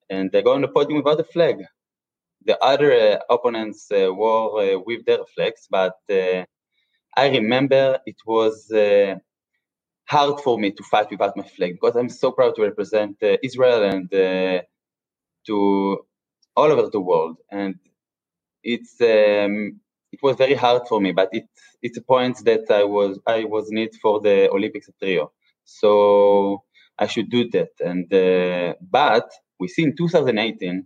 And 0.09 0.31
they 0.31 0.41
go 0.41 0.53
on 0.53 0.61
the 0.61 0.67
podium 0.67 0.97
without 0.97 1.17
the 1.17 1.23
flag 1.23 1.57
the 2.45 2.57
other 2.63 2.91
uh, 2.91 3.17
opponents 3.29 3.91
uh, 3.91 4.11
were 4.13 4.75
uh, 4.75 4.79
with 4.79 5.05
their 5.05 5.19
flags, 5.35 5.67
but 5.69 5.93
I 7.17 7.29
remember 7.29 7.99
it 8.05 8.17
was 8.25 8.71
hard 10.07 10.41
for 10.41 10.59
me 10.59 10.71
to 10.71 10.83
fight 10.83 11.11
without 11.11 11.37
my 11.37 11.43
flag 11.43 11.73
because 11.81 11.95
I'm 11.97 12.09
so 12.09 12.31
proud 12.31 12.55
to 12.55 12.63
represent 12.63 13.17
Israel 13.43 13.83
and 13.83 14.09
to 15.47 15.99
all 16.55 16.71
over 16.71 16.89
the 16.91 17.01
world. 17.01 17.37
And 17.51 17.75
it's 18.63 18.99
um, 19.01 19.81
it 20.13 20.21
was 20.23 20.37
very 20.37 20.55
hard 20.55 20.87
for 20.89 21.01
me, 21.01 21.13
but 21.13 21.29
it 21.33 21.45
it's 21.83 21.97
a 21.97 22.03
point 22.03 22.37
that 22.45 22.65
I 22.71 22.85
was 22.85 23.19
I 23.27 23.45
was 23.45 23.69
need 23.71 23.91
for 24.01 24.21
the 24.21 24.49
Olympics 24.51 24.89
at 24.89 24.95
Rio, 25.01 25.31
so 25.65 26.63
I 26.99 27.07
should 27.07 27.31
do 27.31 27.49
that. 27.51 27.71
And 27.81 28.13
uh, 28.13 28.75
but 28.81 29.29
we 29.59 29.69
see 29.69 29.83
in 29.83 29.95
2018 29.97 30.85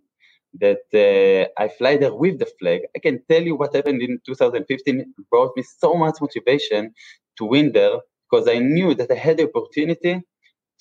that 0.60 0.86
uh, 0.94 1.62
I 1.62 1.68
fly 1.68 1.98
there 1.98 2.14
with 2.14 2.40
the 2.40 2.48
flag. 2.60 2.82
I 2.96 3.00
can 3.00 3.22
tell 3.30 3.42
you 3.42 3.56
what 3.56 3.76
happened 3.76 4.02
in 4.02 4.20
2015 4.26 5.14
brought 5.30 5.56
me 5.56 5.64
so 5.64 5.96
much 5.96 6.16
motivation 6.22 6.94
to 7.38 7.46
win 7.46 7.72
there 7.72 8.00
because 8.30 8.48
I 8.48 8.60
knew 8.60 8.94
that 8.96 9.12
I 9.12 9.16
had 9.16 9.38
the 9.38 9.50
opportunity 9.50 10.22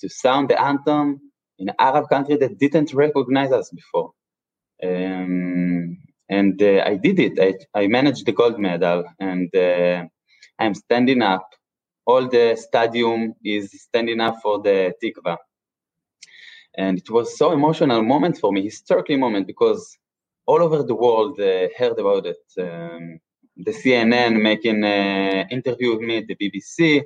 to 0.01 0.09
sound 0.09 0.49
the 0.49 0.61
anthem 0.61 1.19
in 1.57 1.69
an 1.69 1.75
Arab 1.79 2.09
country 2.09 2.37
that 2.37 2.57
didn't 2.57 2.93
recognize 2.93 3.51
us 3.51 3.71
before. 3.71 4.11
Um, 4.83 5.97
and 6.29 6.61
uh, 6.61 6.83
I 6.85 6.95
did 6.95 7.19
it. 7.19 7.39
I, 7.39 7.79
I, 7.79 7.87
managed 7.87 8.25
the 8.25 8.33
gold 8.33 8.59
medal 8.59 9.05
and 9.19 9.55
uh, 9.55 10.05
I'm 10.59 10.73
standing 10.73 11.21
up. 11.21 11.47
All 12.05 12.27
the 12.27 12.55
stadium 12.55 13.35
is 13.43 13.71
standing 13.83 14.19
up 14.19 14.37
for 14.41 14.61
the 14.61 14.93
Tikva 15.01 15.37
and 16.77 16.97
it 16.99 17.09
was 17.09 17.37
so 17.37 17.51
emotional 17.53 18.03
moment 18.03 18.37
for 18.39 18.51
me, 18.51 18.63
historically 18.63 19.17
moment, 19.17 19.47
because 19.47 19.97
all 20.47 20.61
over 20.63 20.83
the 20.83 20.95
world 20.95 21.39
uh, 21.39 21.67
heard 21.77 21.99
about 21.99 22.25
it. 22.25 22.37
Um, 22.59 23.19
the 23.57 23.71
CNN 23.71 24.41
making 24.41 24.83
an 24.83 25.47
interview 25.49 25.91
with 25.91 26.01
me, 26.01 26.25
the 26.27 26.35
BBC, 26.35 27.03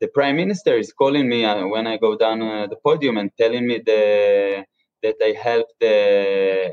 the 0.00 0.08
prime 0.08 0.36
minister 0.36 0.76
is 0.76 0.92
calling 0.92 1.28
me 1.28 1.44
uh, 1.44 1.66
when 1.68 1.86
I 1.86 1.96
go 1.98 2.16
down 2.16 2.42
uh, 2.42 2.66
the 2.68 2.76
podium 2.84 3.18
and 3.18 3.30
telling 3.38 3.66
me 3.66 3.80
the, 3.84 4.64
that 5.02 5.16
I 5.22 5.32
helped 5.32 5.74
the, 5.80 6.72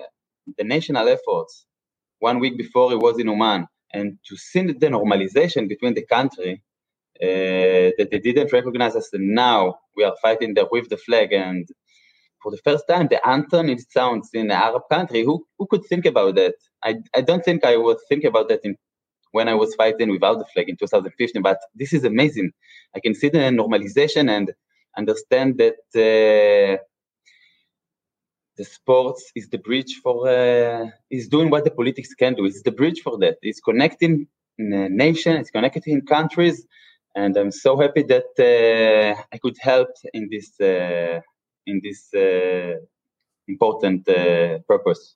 the 0.58 0.64
national 0.64 1.08
efforts. 1.08 1.66
One 2.20 2.40
week 2.40 2.58
before 2.58 2.94
it 2.94 3.00
was 3.00 3.20
in 3.20 3.30
Oman, 3.30 3.68
and 3.94 4.18
to 4.28 4.38
see 4.38 4.62
the 4.64 4.88
normalization 4.88 5.70
between 5.70 5.94
the 5.96 6.06
country 6.06 6.62
uh, 7.22 7.92
that 7.98 8.10
they 8.12 8.20
didn't 8.20 8.54
recognize 8.54 8.96
us, 8.96 9.10
and 9.14 9.36
now 9.36 9.80
we 9.98 10.04
are 10.04 10.16
fighting 10.22 10.54
there 10.56 10.68
with 10.72 10.90
the 10.90 10.98
flag 10.98 11.34
and 11.34 11.68
for 12.46 12.52
the 12.52 12.66
first 12.70 12.88
time 12.88 13.08
the 13.08 13.20
anthem 13.28 13.70
it 13.70 13.82
sounds 13.92 14.30
in 14.34 14.52
Arab 14.52 14.84
country. 14.96 15.24
Who 15.24 15.36
who 15.58 15.66
could 15.72 15.84
think 15.92 16.06
about 16.06 16.36
that? 16.36 16.54
I, 16.84 16.92
I 17.18 17.22
don't 17.22 17.44
think 17.44 17.66
I 17.66 17.76
was 17.78 17.98
thinking 18.08 18.30
about 18.34 18.50
that 18.50 18.62
in 18.64 18.76
when 19.32 19.48
I 19.54 19.56
was 19.56 19.74
fighting 19.74 20.12
without 20.12 20.38
the 20.38 20.46
flag 20.54 20.70
in 20.70 20.78
2015. 20.78 21.42
But 21.42 21.60
this 21.74 21.92
is 21.92 22.04
amazing. 22.04 22.52
I 22.96 23.00
can 23.00 23.16
see 23.16 23.30
the 23.30 23.40
normalization 23.62 24.30
and 24.30 24.54
understand 24.96 25.58
that 25.58 25.80
uh, 26.08 26.78
the 28.58 28.66
sports 28.78 29.24
is 29.36 29.50
the 29.50 29.62
bridge 29.68 29.94
for 30.04 30.30
uh, 30.30 30.86
is 31.10 31.28
doing 31.28 31.50
what 31.50 31.64
the 31.64 31.72
politics 31.72 32.14
can 32.14 32.36
do. 32.36 32.46
It's 32.46 32.62
the 32.62 32.76
bridge 32.80 33.02
for 33.02 33.18
that. 33.24 33.38
It's 33.42 33.60
connecting 33.60 34.28
nation. 34.60 35.34
It's 35.38 35.50
connecting 35.50 36.06
countries, 36.06 36.58
and 37.16 37.36
I'm 37.40 37.52
so 37.66 37.72
happy 37.84 38.04
that 38.14 38.30
uh, 38.40 39.20
I 39.34 39.38
could 39.40 39.58
help 39.60 39.90
in 40.14 40.30
this 40.32 40.50
uh, 40.62 41.22
in 41.66 41.82
this 41.84 42.14
uh, 42.14 42.80
important 43.48 44.08
uh, 44.08 44.60
purpose. 44.68 45.16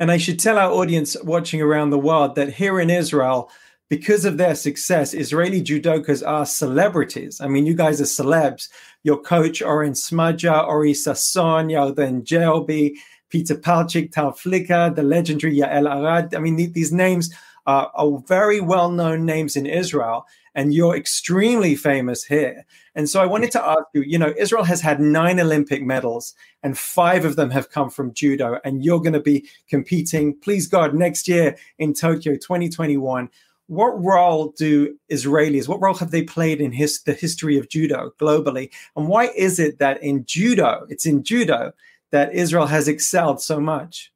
And 0.00 0.10
I 0.10 0.16
should 0.16 0.40
tell 0.40 0.58
our 0.58 0.72
audience 0.72 1.16
watching 1.22 1.62
around 1.62 1.90
the 1.90 1.98
world 1.98 2.34
that 2.34 2.54
here 2.54 2.80
in 2.80 2.90
Israel, 2.90 3.50
because 3.88 4.24
of 4.24 4.38
their 4.38 4.54
success, 4.54 5.14
Israeli 5.14 5.62
judokas 5.62 6.26
are 6.26 6.46
celebrities. 6.46 7.40
I 7.40 7.46
mean, 7.48 7.66
you 7.66 7.74
guys 7.74 8.00
are 8.00 8.04
celebs. 8.04 8.68
Your 9.04 9.20
coach, 9.20 9.62
Oren 9.62 9.92
Smadja, 9.92 10.66
Ori 10.66 10.92
Sasson, 10.92 11.70
Yarden 11.70 12.24
Gerbi, 12.24 12.94
Peter 13.28 13.54
Palchik, 13.54 14.10
Tal 14.10 14.32
Flicker, 14.32 14.90
the 14.90 15.02
legendary 15.02 15.56
Yael 15.56 15.86
Arad. 15.86 16.34
I 16.34 16.38
mean, 16.38 16.56
these 16.72 16.92
names 16.92 17.32
are, 17.66 17.90
are 17.94 18.18
very 18.26 18.60
well 18.60 18.90
known 18.90 19.24
names 19.24 19.54
in 19.54 19.66
Israel, 19.66 20.26
and 20.54 20.72
you're 20.72 20.96
extremely 20.96 21.74
famous 21.74 22.24
here. 22.24 22.64
And 22.94 23.08
so 23.08 23.20
I 23.20 23.26
wanted 23.26 23.50
to 23.52 23.64
ask 23.64 23.82
you 23.92 24.02
you 24.02 24.18
know, 24.18 24.34
Israel 24.36 24.64
has 24.64 24.80
had 24.80 25.00
nine 25.00 25.40
Olympic 25.40 25.82
medals, 25.82 26.34
and 26.62 26.78
five 26.78 27.24
of 27.24 27.36
them 27.36 27.50
have 27.50 27.70
come 27.70 27.90
from 27.90 28.14
judo, 28.14 28.60
and 28.64 28.84
you're 28.84 29.00
going 29.00 29.12
to 29.14 29.20
be 29.20 29.48
competing, 29.68 30.36
please 30.40 30.66
God, 30.66 30.94
next 30.94 31.28
year 31.28 31.56
in 31.78 31.94
Tokyo 31.94 32.34
2021 32.34 33.28
what 33.66 34.02
role 34.02 34.52
do 34.58 34.96
Israelis, 35.10 35.68
what 35.68 35.80
role 35.80 35.94
have 35.94 36.10
they 36.10 36.22
played 36.22 36.60
in 36.60 36.72
his, 36.72 37.02
the 37.02 37.14
history 37.14 37.58
of 37.58 37.68
judo 37.68 38.12
globally? 38.20 38.70
And 38.96 39.08
why 39.08 39.28
is 39.28 39.58
it 39.58 39.78
that 39.78 40.02
in 40.02 40.24
judo, 40.26 40.86
it's 40.88 41.06
in 41.06 41.22
judo 41.22 41.72
that 42.10 42.34
Israel 42.34 42.66
has 42.66 42.88
excelled 42.88 43.40
so 43.40 43.60
much? 43.60 44.12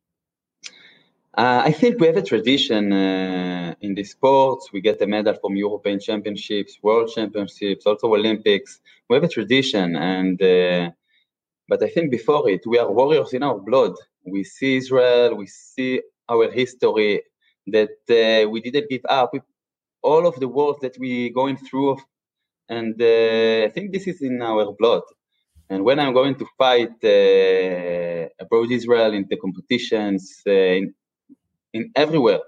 Uh, 1.38 1.62
I 1.66 1.70
think 1.70 2.00
we 2.00 2.08
have 2.08 2.16
a 2.16 2.22
tradition 2.22 2.92
uh, 2.92 3.72
in 3.80 3.94
the 3.94 4.02
sports. 4.02 4.72
We 4.72 4.80
get 4.80 5.00
a 5.02 5.06
medal 5.06 5.34
from 5.40 5.54
European 5.54 6.00
Championships, 6.00 6.80
World 6.82 7.12
Championships, 7.14 7.86
also 7.86 8.12
Olympics. 8.12 8.80
We 9.08 9.14
have 9.14 9.22
a 9.22 9.28
tradition, 9.28 9.94
and 9.94 10.42
uh, 10.42 10.90
but 11.68 11.80
I 11.80 11.90
think 11.90 12.10
before 12.10 12.50
it, 12.50 12.62
we 12.66 12.76
are 12.78 12.90
warriors 12.90 13.34
in 13.34 13.44
our 13.44 13.56
blood. 13.56 13.94
We 14.26 14.42
see 14.42 14.78
Israel, 14.78 15.36
we 15.36 15.46
see 15.46 16.02
our 16.28 16.50
history 16.50 17.22
that 17.68 17.98
uh, 18.10 18.50
we 18.50 18.60
didn't 18.60 18.90
give 18.90 19.06
up. 19.08 19.30
We, 19.32 19.40
all 20.02 20.26
of 20.26 20.40
the 20.40 20.48
wars 20.48 20.78
that 20.82 20.98
we 20.98 21.30
going 21.30 21.56
through, 21.56 21.98
and 22.68 23.00
uh, 23.00 23.66
I 23.66 23.70
think 23.72 23.92
this 23.92 24.08
is 24.08 24.22
in 24.22 24.42
our 24.42 24.72
blood. 24.72 25.02
And 25.70 25.84
when 25.84 26.00
I'm 26.00 26.14
going 26.14 26.34
to 26.34 26.46
fight 26.58 26.96
uh, 27.04 28.28
abroad 28.40 28.72
Israel 28.72 29.12
in 29.12 29.26
the 29.30 29.36
competitions, 29.36 30.42
in 30.44 30.94
in 31.72 31.90
everywhere. 31.96 32.40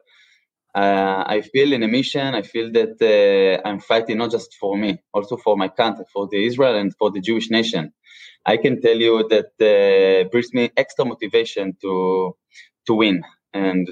Uh, 0.75 1.25
I 1.27 1.43
feel 1.43 1.73
in 1.73 1.83
a 1.83 1.89
mission. 1.89 2.35
I 2.35 2.43
feel 2.43 2.71
that 2.73 2.97
uh, 3.03 3.69
I'm 3.69 3.81
fighting 3.81 4.19
not 4.19 4.31
just 4.31 4.55
for 4.55 4.77
me, 4.77 5.01
also 5.13 5.37
for 5.37 5.57
my 5.57 5.69
country, 5.69 6.05
for 6.13 6.29
the 6.29 6.45
Israel 6.47 6.77
and 6.77 6.95
for 6.97 7.11
the 7.11 7.21
Jewish 7.21 7.51
nation. 7.51 7.93
I 8.47 8.57
can 8.57 8.81
tell 8.81 8.97
you 8.97 9.29
that 9.29 9.53
uh, 9.61 10.29
brings 10.31 10.55
me 10.55 10.71
extra 10.77 11.05
motivation 11.05 11.77
to 11.83 12.37
to 12.87 12.95
win, 12.95 13.23
and 13.53 13.89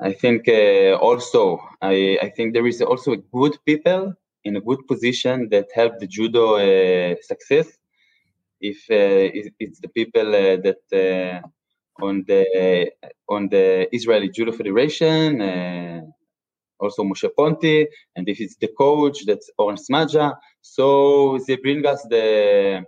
I 0.00 0.12
think 0.12 0.48
uh, 0.48 0.96
also 1.00 1.60
I, 1.82 2.18
I 2.22 2.30
think 2.30 2.54
there 2.54 2.66
is 2.66 2.82
also 2.82 3.16
good 3.16 3.56
people 3.66 4.14
in 4.44 4.56
a 4.56 4.60
good 4.60 4.86
position 4.88 5.48
that 5.50 5.68
help 5.74 5.98
the 6.00 6.06
judo 6.06 6.56
uh, 6.56 7.14
success. 7.22 7.68
If 8.60 8.78
uh, 8.90 9.30
it's 9.60 9.80
the 9.80 9.88
people 9.88 10.32
that 10.32 11.42
on 12.00 12.24
the 12.26 12.90
on 13.28 13.48
the 13.48 13.88
Israeli 13.94 14.28
Judo 14.28 14.52
Federation, 14.52 15.40
uh, 15.40 16.00
also 16.80 17.04
Moshe 17.04 17.28
Ponti, 17.36 17.86
and 18.16 18.28
if 18.28 18.40
it's 18.40 18.56
the 18.56 18.68
coach, 18.68 19.24
that's 19.26 19.50
Oren 19.58 19.76
Smadja. 19.76 20.36
So 20.60 21.38
they 21.46 21.56
bring 21.56 21.86
us 21.86 22.02
the 22.10 22.84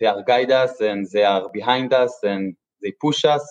they 0.00 0.06
are 0.06 0.22
guide 0.22 0.50
us 0.50 0.80
and 0.80 1.06
they 1.12 1.24
are 1.24 1.48
behind 1.52 1.92
us 1.92 2.12
and 2.22 2.56
they 2.82 2.92
push 3.00 3.24
us. 3.24 3.44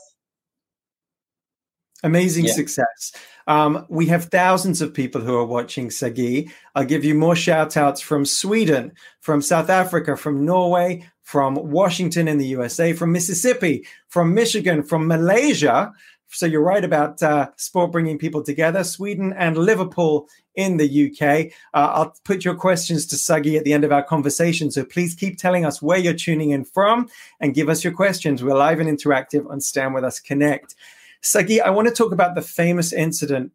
Amazing 2.03 2.45
yeah. 2.45 2.53
success. 2.53 3.13
Um, 3.47 3.85
we 3.89 4.07
have 4.07 4.25
thousands 4.25 4.81
of 4.81 4.93
people 4.93 5.21
who 5.21 5.35
are 5.35 5.45
watching 5.45 5.91
Sagi. 5.91 6.51
I'll 6.75 6.85
give 6.85 7.05
you 7.05 7.15
more 7.15 7.35
shout 7.35 7.77
outs 7.77 8.01
from 8.01 8.25
Sweden, 8.25 8.93
from 9.19 9.41
South 9.41 9.69
Africa, 9.69 10.17
from 10.17 10.45
Norway, 10.45 11.07
from 11.23 11.55
Washington 11.55 12.27
in 12.27 12.37
the 12.37 12.47
USA, 12.47 12.93
from 12.93 13.11
Mississippi, 13.11 13.85
from 14.07 14.33
Michigan, 14.33 14.83
from 14.83 15.07
Malaysia. 15.07 15.93
So 16.29 16.45
you're 16.45 16.63
right 16.63 16.83
about 16.83 17.21
uh, 17.21 17.49
sport 17.57 17.91
bringing 17.91 18.17
people 18.17 18.41
together. 18.41 18.83
Sweden 18.83 19.33
and 19.37 19.57
Liverpool 19.57 20.29
in 20.55 20.77
the 20.77 21.07
UK. 21.07 21.51
Uh, 21.73 21.91
I'll 21.93 22.15
put 22.23 22.45
your 22.45 22.55
questions 22.55 23.05
to 23.07 23.17
Sagi 23.17 23.57
at 23.57 23.63
the 23.63 23.73
end 23.73 23.83
of 23.83 23.91
our 23.91 24.03
conversation. 24.03 24.71
So 24.71 24.83
please 24.83 25.13
keep 25.13 25.37
telling 25.37 25.65
us 25.65 25.81
where 25.81 25.97
you're 25.97 26.13
tuning 26.13 26.51
in 26.51 26.63
from 26.65 27.09
and 27.39 27.53
give 27.53 27.69
us 27.69 27.83
your 27.83 27.93
questions. 27.93 28.43
We're 28.43 28.55
live 28.55 28.79
and 28.79 28.89
interactive 28.89 29.49
on 29.49 29.59
Stand 29.61 29.93
With 29.93 30.03
Us 30.03 30.19
Connect. 30.19 30.75
Sagi, 31.21 31.61
I 31.61 31.69
want 31.69 31.87
to 31.87 31.93
talk 31.93 32.11
about 32.11 32.35
the 32.35 32.41
famous 32.41 32.91
incident 32.93 33.51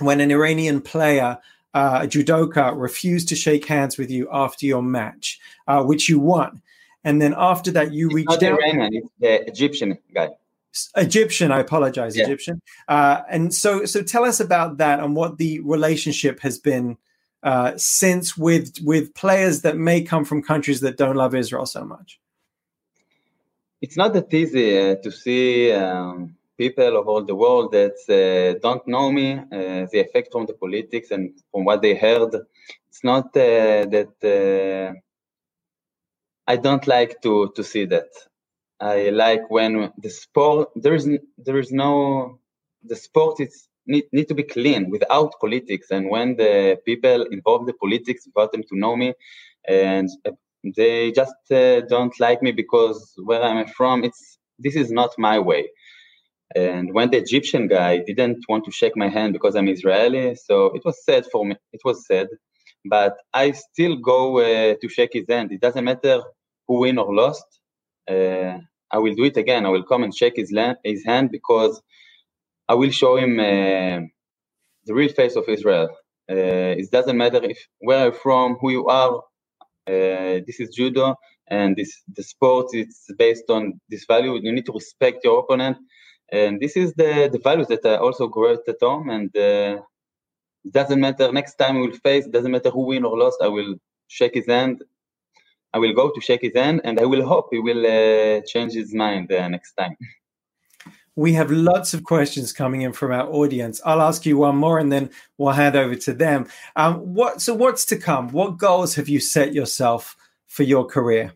when 0.00 0.20
an 0.20 0.30
Iranian 0.30 0.80
player 0.80 1.38
uh, 1.74 2.00
judoka 2.00 2.72
refused 2.74 3.28
to 3.28 3.36
shake 3.36 3.66
hands 3.66 3.98
with 3.98 4.10
you 4.10 4.28
after 4.32 4.64
your 4.64 4.82
match, 4.82 5.38
uh, 5.68 5.82
which 5.82 6.08
you 6.08 6.18
won. 6.18 6.62
And 7.06 7.22
then 7.22 7.34
after 7.38 7.70
that, 7.70 7.92
you 7.94 8.06
it's 8.08 8.14
reached 8.16 8.30
not 8.30 8.42
out. 8.42 8.58
Iranian, 8.58 8.94
it's 8.94 9.12
the 9.20 9.48
Egyptian 9.52 9.96
guy. 10.12 10.30
Egyptian, 10.96 11.52
I 11.52 11.60
apologize, 11.60 12.16
yeah. 12.16 12.24
Egyptian. 12.24 12.60
Uh, 12.88 13.22
and 13.30 13.54
so, 13.54 13.86
so 13.92 14.02
tell 14.02 14.24
us 14.24 14.40
about 14.40 14.78
that 14.78 14.98
and 14.98 15.14
what 15.14 15.38
the 15.38 15.60
relationship 15.60 16.40
has 16.40 16.58
been 16.58 16.98
uh, 17.44 17.72
since 17.76 18.36
with 18.36 18.66
with 18.82 19.14
players 19.14 19.62
that 19.62 19.76
may 19.76 20.02
come 20.02 20.24
from 20.24 20.42
countries 20.42 20.80
that 20.80 20.96
don't 20.96 21.16
love 21.22 21.32
Israel 21.42 21.64
so 21.64 21.84
much. 21.84 22.18
It's 23.80 23.96
not 23.96 24.12
that 24.14 24.34
easy 24.34 24.68
uh, 24.76 24.96
to 25.04 25.10
see 25.12 25.70
um, 25.72 26.34
people 26.58 26.96
of 27.00 27.06
all 27.06 27.22
the 27.22 27.36
world 27.36 27.70
that 27.70 27.98
uh, 28.08 28.58
don't 28.66 28.84
know 28.88 29.12
me, 29.12 29.28
uh, 29.34 29.86
the 29.92 30.00
effect 30.06 30.32
from 30.32 30.46
the 30.46 30.54
politics 30.54 31.12
and 31.12 31.24
from 31.52 31.64
what 31.64 31.82
they 31.82 31.94
heard. 31.94 32.34
It's 32.88 33.04
not 33.04 33.26
uh, 33.26 33.86
that 33.94 34.14
I 36.46 36.56
don't 36.56 36.86
like 36.86 37.22
to 37.22 37.52
to 37.56 37.64
see 37.64 37.86
that. 37.86 38.10
I 38.80 39.10
like 39.10 39.50
when 39.50 39.92
the 39.98 40.10
sport 40.10 40.70
there 40.76 40.94
is 40.94 41.08
there 41.38 41.58
is 41.58 41.72
no 41.72 42.40
the 42.84 42.96
sport 42.96 43.40
is 43.40 43.68
need, 43.86 44.04
need 44.12 44.28
to 44.28 44.34
be 44.34 44.44
clean 44.44 44.90
without 44.90 45.32
politics. 45.40 45.88
And 45.90 46.10
when 46.10 46.36
the 46.36 46.78
people 46.86 47.24
involve 47.32 47.66
the 47.66 47.74
politics 47.74 48.26
without 48.26 48.52
them 48.52 48.62
to 48.64 48.78
know 48.78 48.96
me 48.96 49.14
and 49.68 50.10
they 50.76 51.12
just 51.12 51.34
uh, 51.52 51.82
don't 51.82 52.18
like 52.20 52.42
me 52.42 52.52
because 52.52 53.14
where 53.24 53.42
I'm 53.42 53.66
from 53.68 54.04
it's 54.04 54.38
this 54.58 54.76
is 54.76 54.92
not 54.92 55.12
my 55.18 55.38
way. 55.40 55.70
And 56.56 56.94
when 56.94 57.10
the 57.10 57.18
Egyptian 57.18 57.68
guy 57.68 57.98
didn't 57.98 58.44
want 58.48 58.64
to 58.66 58.72
shake 58.72 58.96
my 58.96 59.08
hand 59.08 59.32
because 59.34 59.56
I'm 59.56 59.68
Israeli 59.68 60.36
so 60.36 60.66
it 60.76 60.84
was 60.84 61.04
sad 61.04 61.26
for 61.32 61.46
me 61.46 61.56
it 61.72 61.82
was 61.84 62.06
sad. 62.06 62.28
But 62.84 63.16
I 63.34 63.52
still 63.52 63.96
go 63.96 64.38
uh, 64.40 64.74
to 64.80 64.88
shake 64.88 65.10
his 65.14 65.26
hand. 65.28 65.52
It 65.52 65.60
doesn't 65.60 65.84
matter 65.84 66.22
who 66.68 66.80
win 66.80 66.98
or 66.98 67.14
lost, 67.14 67.46
uh, 68.10 68.58
I 68.90 68.98
will 68.98 69.14
do 69.14 69.24
it 69.24 69.36
again. 69.36 69.66
I 69.66 69.70
will 69.70 69.84
come 69.84 70.02
and 70.04 70.14
shake 70.16 70.36
his, 70.36 70.52
land, 70.52 70.78
his 70.84 71.04
hand 71.04 71.30
because 71.30 71.80
I 72.68 72.74
will 72.74 72.90
show 72.90 73.16
him 73.16 73.38
uh, 73.40 74.00
the 74.86 74.94
real 74.94 75.12
face 75.12 75.36
of 75.36 75.48
Israel. 75.48 75.88
Uh, 76.30 76.74
it 76.82 76.90
doesn't 76.90 77.16
matter 77.16 77.42
if 77.44 77.58
where 77.80 78.04
you're 78.04 78.12
from, 78.12 78.56
who 78.60 78.70
you 78.70 78.86
are. 78.88 79.22
Uh, 79.86 80.40
this 80.46 80.60
is 80.60 80.70
judo, 80.74 81.16
and 81.48 81.76
this 81.76 82.02
the 82.16 82.22
sport. 82.22 82.68
It's 82.72 83.06
based 83.18 83.50
on 83.50 83.80
this 83.90 84.04
value. 84.06 84.34
You 84.42 84.52
need 84.52 84.66
to 84.66 84.72
respect 84.72 85.24
your 85.24 85.40
opponent, 85.40 85.78
and 86.32 86.60
this 86.60 86.76
is 86.76 86.94
the 86.94 87.28
the 87.32 87.38
values 87.38 87.68
that 87.68 87.84
I 87.86 87.96
also 87.96 88.28
grew 88.28 88.52
at 88.54 88.60
home. 88.82 89.10
And 89.10 89.30
uh, 89.36 89.82
it 90.64 90.72
doesn't 90.72 91.00
matter. 91.00 91.32
Next 91.32 91.56
time 91.56 91.76
we 91.80 91.88
will 91.88 91.98
face. 91.98 92.26
Doesn't 92.26 92.52
matter 92.52 92.70
who 92.70 92.86
win 92.86 93.04
or 93.04 93.18
lost. 93.18 93.38
I 93.42 93.48
will 93.48 93.76
shake 94.08 94.34
his 94.34 94.46
hand 94.46 94.82
I 95.76 95.78
will 95.78 95.92
go 95.92 96.10
to 96.10 96.20
shake 96.22 96.40
his 96.40 96.54
hand, 96.54 96.80
and 96.84 96.98
I 96.98 97.04
will 97.04 97.24
hope 97.32 97.48
he 97.50 97.58
will 97.58 97.84
uh, 97.84 98.40
change 98.52 98.72
his 98.72 98.94
mind 98.94 99.30
uh, 99.30 99.46
next 99.46 99.72
time. 99.74 99.94
We 101.16 101.34
have 101.34 101.50
lots 101.50 101.92
of 101.92 102.02
questions 102.02 102.50
coming 102.50 102.80
in 102.80 102.94
from 102.94 103.12
our 103.12 103.28
audience. 103.40 103.82
I'll 103.84 104.00
ask 104.00 104.24
you 104.24 104.38
one 104.38 104.56
more, 104.56 104.78
and 104.78 104.90
then 104.90 105.10
we'll 105.36 105.52
hand 105.52 105.76
over 105.76 105.94
to 106.06 106.12
them. 106.14 106.46
Um, 106.76 106.94
what 107.18 107.42
so? 107.42 107.52
What's 107.52 107.84
to 107.86 107.96
come? 108.08 108.24
What 108.38 108.56
goals 108.56 108.94
have 108.94 109.08
you 109.14 109.20
set 109.20 109.52
yourself 109.52 110.16
for 110.46 110.62
your 110.62 110.84
career? 110.86 111.26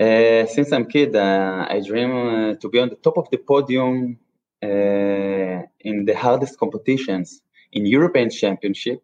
Uh, 0.00 0.46
since 0.54 0.72
I'm 0.72 0.86
kid, 0.86 1.14
uh, 1.14 1.66
I 1.74 1.80
dream 1.88 2.12
uh, 2.16 2.54
to 2.60 2.68
be 2.68 2.80
on 2.80 2.88
the 2.88 3.00
top 3.06 3.18
of 3.18 3.30
the 3.30 3.38
podium 3.38 4.18
uh, 4.62 5.58
in 5.88 5.96
the 6.08 6.16
hardest 6.24 6.58
competitions 6.58 7.40
in 7.70 7.86
European 7.86 8.30
Championship. 8.30 9.00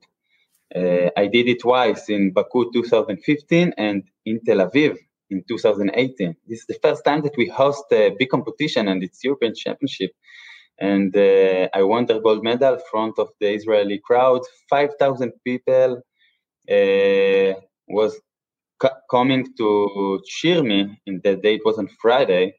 Uh, 0.75 1.11
I 1.17 1.27
did 1.27 1.49
it 1.49 1.61
twice 1.61 2.09
in 2.09 2.33
Baku 2.33 2.71
2015 2.73 3.75
and 3.77 4.03
in 4.25 4.41
Tel 4.45 4.59
Aviv 4.59 4.99
in 5.31 5.45
2018. 5.47 6.37
This 6.49 6.61
is 6.61 6.67
the 6.67 6.79
first 6.83 7.05
time 7.05 7.23
that 7.23 7.37
we 7.37 7.47
host 7.47 7.85
a 7.93 8.15
big 8.19 8.31
competition 8.31 8.89
and 8.89 9.03
it's 9.03 9.23
European 9.23 9.55
Championship. 9.55 10.13
And 10.79 11.17
uh, 11.17 11.69
I 11.73 11.83
won 11.83 12.07
the 12.07 12.19
gold 12.19 12.43
medal 12.43 12.75
in 12.75 12.81
front 12.91 13.19
of 13.19 13.29
the 13.41 13.55
Israeli 13.55 13.99
crowd. 13.99 14.43
5,000 14.69 15.33
people 15.45 16.03
uh, 16.69 17.61
was 17.87 18.21
coming 19.11 19.47
to 19.57 20.21
cheer 20.27 20.63
me. 20.63 20.99
And 21.07 21.23
the 21.23 21.39
it 21.47 21.61
was 21.65 21.79
on 21.79 21.89
Friday. 22.01 22.55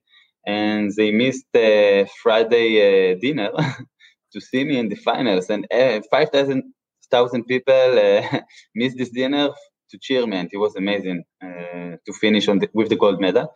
And 0.48 0.94
they 0.96 1.12
missed 1.12 1.46
the 1.52 2.08
Friday 2.22 3.14
uh, 3.14 3.20
dinner 3.20 3.52
to 4.32 4.40
see 4.40 4.64
me 4.64 4.78
in 4.78 4.90
the 4.90 4.96
finals. 4.96 5.50
And 5.50 5.68
uh, 5.74 6.02
5,000 6.10 6.64
thousand 7.06 7.46
people 7.46 8.00
uh, 8.00 8.40
missed 8.76 8.98
this 8.98 9.10
dinner 9.10 9.50
to 9.90 9.98
cheer 10.00 10.26
me, 10.26 10.38
and 10.38 10.50
it 10.52 10.58
was 10.58 10.76
amazing 10.76 11.24
uh, 11.42 11.96
to 12.06 12.14
finish 12.20 12.48
on 12.48 12.60
the, 12.60 12.70
with 12.74 12.90
the 12.90 12.96
gold 12.96 13.20
medal. 13.20 13.54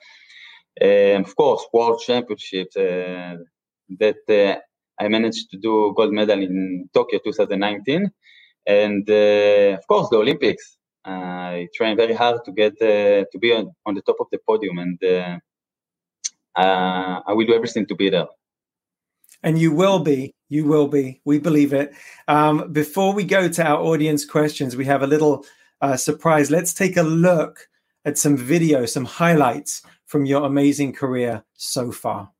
Um, 0.82 1.24
of 1.26 1.36
course, 1.36 1.66
world 1.74 2.02
championships 2.06 2.76
uh, 2.78 3.36
that 4.00 4.24
uh, 4.30 4.60
I 5.04 5.08
managed 5.08 5.50
to 5.52 5.58
do 5.58 5.94
gold 5.96 6.14
medal 6.14 6.42
in 6.42 6.90
Tokyo 6.94 7.20
2019, 7.24 8.12
and 8.66 9.10
uh, 9.10 9.78
of 9.78 9.88
course 9.88 10.10
the 10.10 10.18
Olympics. 10.18 10.78
I 11.06 11.68
trained 11.74 11.98
very 11.98 12.14
hard 12.14 12.44
to 12.46 12.52
get 12.52 12.74
uh, 12.82 13.26
to 13.32 13.40
be 13.40 13.54
on, 13.54 13.72
on, 13.86 13.96
the 13.96 14.02
top 14.02 14.18
of 14.20 14.28
the 14.32 14.38
podium, 14.46 14.78
and 14.80 15.42
I 16.56 17.34
will 17.34 17.48
do 17.48 17.56
everything 17.56 17.88
to 17.88 17.96
be 17.96 18.10
there. 18.10 18.28
And 19.42 19.58
you 19.58 19.72
will 19.72 20.00
be 20.00 20.36
you 20.50 20.66
will 20.66 20.88
be. 20.88 21.22
We 21.24 21.40
believe 21.40 21.74
it. 21.74 21.94
Um, 22.28 22.74
before 22.74 23.14
we 23.14 23.24
go 23.24 23.48
to 23.48 23.66
our 23.66 23.80
audience 23.80 24.26
questions 24.26 24.76
we 24.76 24.86
have 24.86 25.04
a 25.04 25.08
little 25.08 25.46
uh, 25.82 25.96
surprise, 25.96 26.52
let's 26.52 26.74
take 26.74 26.98
a 26.98 27.04
look 27.04 27.70
at 28.04 28.18
some 28.18 28.36
video, 28.36 28.86
some 28.86 29.06
highlights 29.06 29.82
from 30.06 30.26
your 30.26 30.46
amazing 30.46 30.94
career 30.94 31.44
so 31.54 31.92
far. 31.92 32.32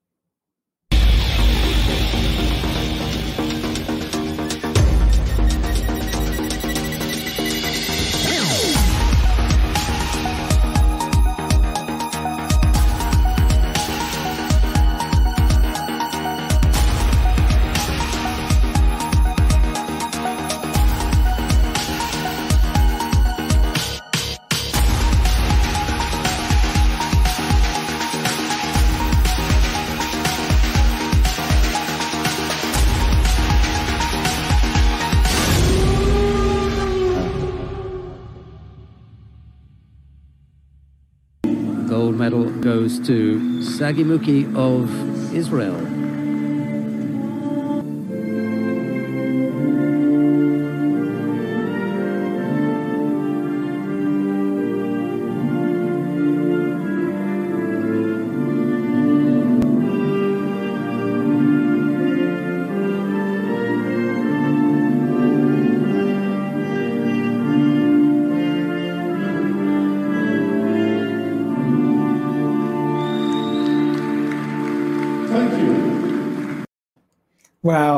Goes 42.30 43.00
to 43.08 43.64
Sagi 43.64 44.04
Muki 44.04 44.46
of 44.56 45.34
Israel. 45.34 45.99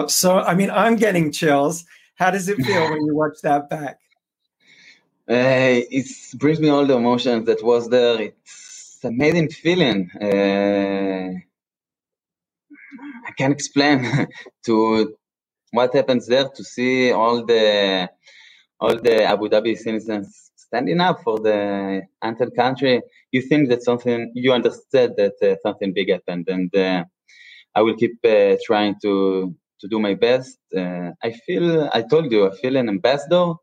So, 0.09 0.39
I 0.39 0.55
mean, 0.55 0.71
I'm 0.71 0.95
getting 0.95 1.31
chills. 1.31 1.85
How 2.15 2.31
does 2.31 2.49
it 2.49 2.61
feel 2.61 2.89
when 2.89 3.05
you 3.05 3.15
watch 3.15 3.37
that 3.43 3.69
back? 3.69 3.99
Uh, 5.29 5.79
it 5.91 6.07
brings 6.39 6.59
me 6.59 6.69
all 6.69 6.85
the 6.85 6.95
emotions 6.95 7.45
that 7.45 7.63
was 7.63 7.89
there. 7.89 8.21
It's 8.21 8.99
amazing 9.03 9.49
feeling. 9.49 10.09
Uh, 10.21 11.31
I 13.27 13.31
can't 13.37 13.53
explain 13.53 14.27
to 14.65 15.15
what 15.71 15.95
happens 15.95 16.27
there 16.27 16.49
to 16.49 16.63
see 16.63 17.11
all 17.11 17.45
the 17.45 18.09
all 18.79 18.95
the 18.97 19.23
Abu 19.23 19.49
Dhabi 19.49 19.77
citizens 19.77 20.51
standing 20.55 21.01
up 21.01 21.21
for 21.23 21.39
the 21.39 22.03
anthem 22.21 22.51
country. 22.51 23.01
You 23.31 23.41
think 23.41 23.69
that 23.69 23.83
something 23.83 24.31
you 24.35 24.53
understood 24.53 25.15
that 25.17 25.35
uh, 25.43 25.55
something 25.63 25.93
big 25.93 26.11
happened, 26.11 26.47
and 26.49 26.75
uh, 26.75 27.05
I 27.75 27.81
will 27.81 27.95
keep 27.95 28.13
uh, 28.25 28.57
trying 28.65 28.95
to 29.03 29.55
to 29.81 29.87
do 29.87 29.99
my 29.99 30.13
best. 30.13 30.57
Uh, 30.75 31.11
I 31.21 31.31
feel, 31.45 31.89
I 31.93 32.03
told 32.03 32.31
you, 32.31 32.47
I 32.47 32.55
feel 32.55 32.77
an 32.77 32.89
ambassador, 32.89 33.53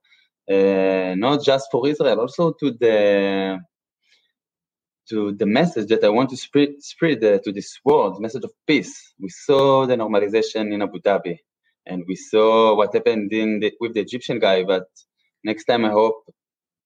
uh, 0.50 1.14
not 1.16 1.42
just 1.44 1.68
for 1.70 1.86
Israel, 1.88 2.20
also 2.20 2.52
to 2.60 2.72
the 2.72 3.58
to 5.08 5.32
the 5.32 5.46
message 5.46 5.88
that 5.88 6.04
I 6.04 6.10
want 6.10 6.28
to 6.30 6.36
spread, 6.36 6.70
spread 6.80 7.24
uh, 7.24 7.38
to 7.42 7.50
this 7.50 7.78
world, 7.82 8.20
message 8.20 8.44
of 8.44 8.52
peace. 8.66 9.14
We 9.18 9.30
saw 9.30 9.86
the 9.86 9.96
normalization 9.96 10.72
in 10.74 10.82
Abu 10.82 11.00
Dhabi, 11.00 11.38
and 11.86 12.04
we 12.06 12.14
saw 12.14 12.76
what 12.76 12.92
happened 12.92 13.32
in 13.32 13.60
the, 13.60 13.72
with 13.80 13.94
the 13.94 14.00
Egyptian 14.00 14.38
guy. 14.38 14.64
But 14.64 14.86
next 15.42 15.64
time, 15.64 15.86
I 15.86 15.90
hope 15.90 16.24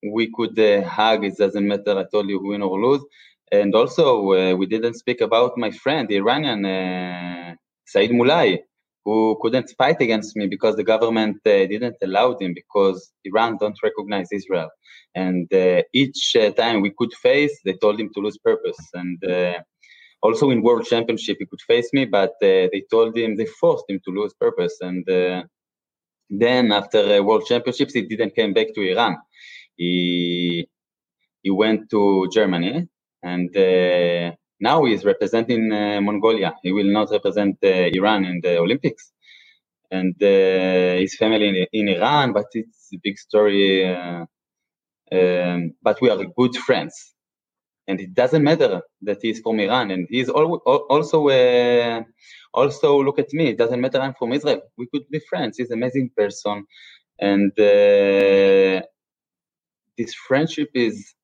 we 0.08 0.30
could 0.32 0.56
uh, 0.58 0.82
hug. 0.88 1.24
It 1.24 1.36
doesn't 1.36 1.66
matter. 1.66 1.98
I 1.98 2.04
told 2.12 2.28
you 2.28 2.40
win 2.40 2.62
or 2.62 2.80
lose. 2.80 3.04
And 3.50 3.74
also, 3.74 4.32
uh, 4.32 4.54
we 4.54 4.66
didn't 4.66 4.94
speak 4.94 5.20
about 5.20 5.58
my 5.58 5.72
friend, 5.72 6.08
the 6.08 6.16
Iranian 6.16 6.64
uh, 6.64 7.54
Saeed 7.84 8.12
Mollaei, 8.12 8.60
who 9.04 9.38
couldn't 9.42 9.72
fight 9.76 10.00
against 10.00 10.36
me 10.36 10.46
because 10.46 10.76
the 10.76 10.84
government 10.84 11.36
uh, 11.46 11.66
didn't 11.66 11.96
allow 12.02 12.36
him 12.38 12.54
because 12.54 13.12
Iran 13.24 13.56
don't 13.58 13.76
recognize 13.82 14.28
Israel. 14.32 14.70
And 15.14 15.52
uh, 15.52 15.82
each 15.92 16.36
uh, 16.36 16.50
time 16.52 16.80
we 16.80 16.92
could 16.96 17.12
face, 17.14 17.58
they 17.64 17.74
told 17.74 17.98
him 17.98 18.10
to 18.14 18.20
lose 18.20 18.38
purpose. 18.38 18.78
And 18.94 19.22
uh, 19.24 19.58
also 20.22 20.50
in 20.50 20.62
World 20.62 20.86
Championship, 20.86 21.38
he 21.40 21.46
could 21.46 21.60
face 21.62 21.90
me, 21.92 22.04
but 22.04 22.30
uh, 22.42 22.70
they 22.72 22.84
told 22.90 23.16
him, 23.16 23.36
they 23.36 23.46
forced 23.46 23.84
him 23.88 24.00
to 24.04 24.10
lose 24.12 24.32
purpose. 24.34 24.76
And 24.80 25.08
uh, 25.10 25.42
then 26.30 26.72
after 26.72 27.22
World 27.22 27.44
Championships, 27.46 27.94
he 27.94 28.02
didn't 28.02 28.36
come 28.36 28.52
back 28.52 28.68
to 28.74 28.80
Iran. 28.80 29.16
He 29.76 30.68
he 31.42 31.50
went 31.50 31.90
to 31.90 32.28
Germany 32.32 32.88
and 33.22 33.50
now 34.62 34.84
he 34.84 34.94
is 34.94 35.04
representing 35.04 35.72
uh, 35.72 36.00
Mongolia. 36.00 36.54
He 36.62 36.70
will 36.72 36.90
not 36.98 37.10
represent 37.10 37.58
uh, 37.64 37.68
Iran 37.98 38.24
in 38.24 38.40
the 38.40 38.58
Olympics. 38.58 39.12
And 39.90 40.14
uh, 40.22 41.00
his 41.02 41.16
family 41.16 41.48
in, 41.48 41.66
in, 41.72 41.88
Iran, 41.96 42.32
but 42.32 42.46
it's 42.54 42.88
a 42.94 42.98
big 43.02 43.18
story. 43.18 43.84
Um, 45.12 45.74
but 45.82 46.00
we 46.00 46.10
are 46.10 46.24
good 46.38 46.56
friends. 46.56 46.94
And 47.88 48.00
it 48.00 48.14
doesn't 48.14 48.44
matter 48.44 48.82
that 49.02 49.18
he's 49.20 49.40
from 49.40 49.58
Iran. 49.60 49.90
And 49.90 50.06
he's 50.08 50.28
al- 50.28 50.62
also, 50.94 51.28
also 52.54 53.02
look 53.02 53.18
at 53.18 53.32
me. 53.32 53.48
It 53.48 53.58
doesn't 53.58 53.80
matter 53.80 54.00
I'm 54.00 54.14
from 54.14 54.32
Israel. 54.32 54.62
We 54.78 54.86
could 54.86 55.08
be 55.10 55.20
friends. 55.28 55.58
He's 55.58 55.70
an 55.70 55.78
amazing 55.78 56.10
person. 56.16 56.64
And 57.20 57.52
this 59.98 60.14
friendship 60.14 60.70
is 60.74 61.14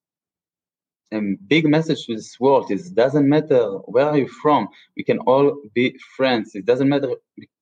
big 1.46 1.66
message 1.66 2.06
to 2.06 2.14
this 2.14 2.38
world 2.38 2.70
is 2.70 2.90
doesn't 2.90 3.28
matter 3.28 3.64
where 3.86 4.06
are 4.06 4.18
you 4.18 4.28
from 4.28 4.68
we 4.96 5.02
can 5.02 5.18
all 5.20 5.56
be 5.74 5.96
friends. 6.16 6.54
It 6.54 6.66
doesn't 6.66 6.88
matter 6.88 7.10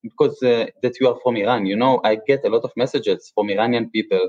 because 0.02 0.42
uh, 0.42 0.66
that 0.82 0.98
you 1.00 1.08
are 1.08 1.18
from 1.22 1.36
iran 1.36 1.66
you 1.66 1.76
know 1.76 2.00
i 2.04 2.16
get 2.26 2.44
a 2.44 2.48
lot 2.48 2.62
of 2.64 2.72
messages 2.76 3.30
from 3.34 3.50
iranian 3.50 3.90
people. 3.90 4.28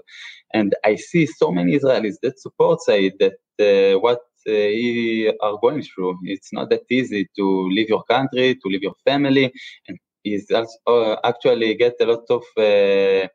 And 0.54 0.76
i 0.84 0.96
see 0.96 1.26
so 1.26 1.52
many 1.52 1.78
israelis 1.78 2.16
that 2.24 2.40
support 2.40 2.82
say 2.82 3.12
that 3.20 3.38
uh, 3.60 4.00
what 4.00 4.20
uh, 4.48 4.52
you 4.52 5.34
are 5.42 5.58
going 5.62 5.82
through. 5.82 6.18
It's 6.24 6.54
not 6.54 6.70
that 6.70 6.84
easy 6.90 7.28
to 7.36 7.70
leave 7.70 7.90
your 7.90 8.04
country 8.04 8.56
to 8.56 8.70
leave 8.70 8.84
your 8.84 8.96
family. 9.06 9.52
And 9.88 10.00
is 10.24 10.52
also 10.52 10.78
uh, 10.88 11.20
actually 11.24 11.76
get 11.76 11.96
a 12.02 12.06
lot 12.06 12.24
of 12.30 12.44
uh, 12.58 13.28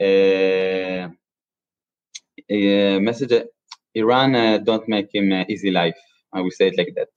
uh, 0.00 1.08
messages 3.00 3.44
Iran 3.96 4.34
uh, 4.34 4.58
don't 4.58 4.86
make 4.88 5.12
him 5.12 5.32
uh, 5.32 5.44
easy 5.48 5.70
life. 5.70 5.96
I 6.32 6.40
will 6.42 6.50
say 6.50 6.68
it 6.68 6.78
like 6.78 6.94
that. 6.96 7.08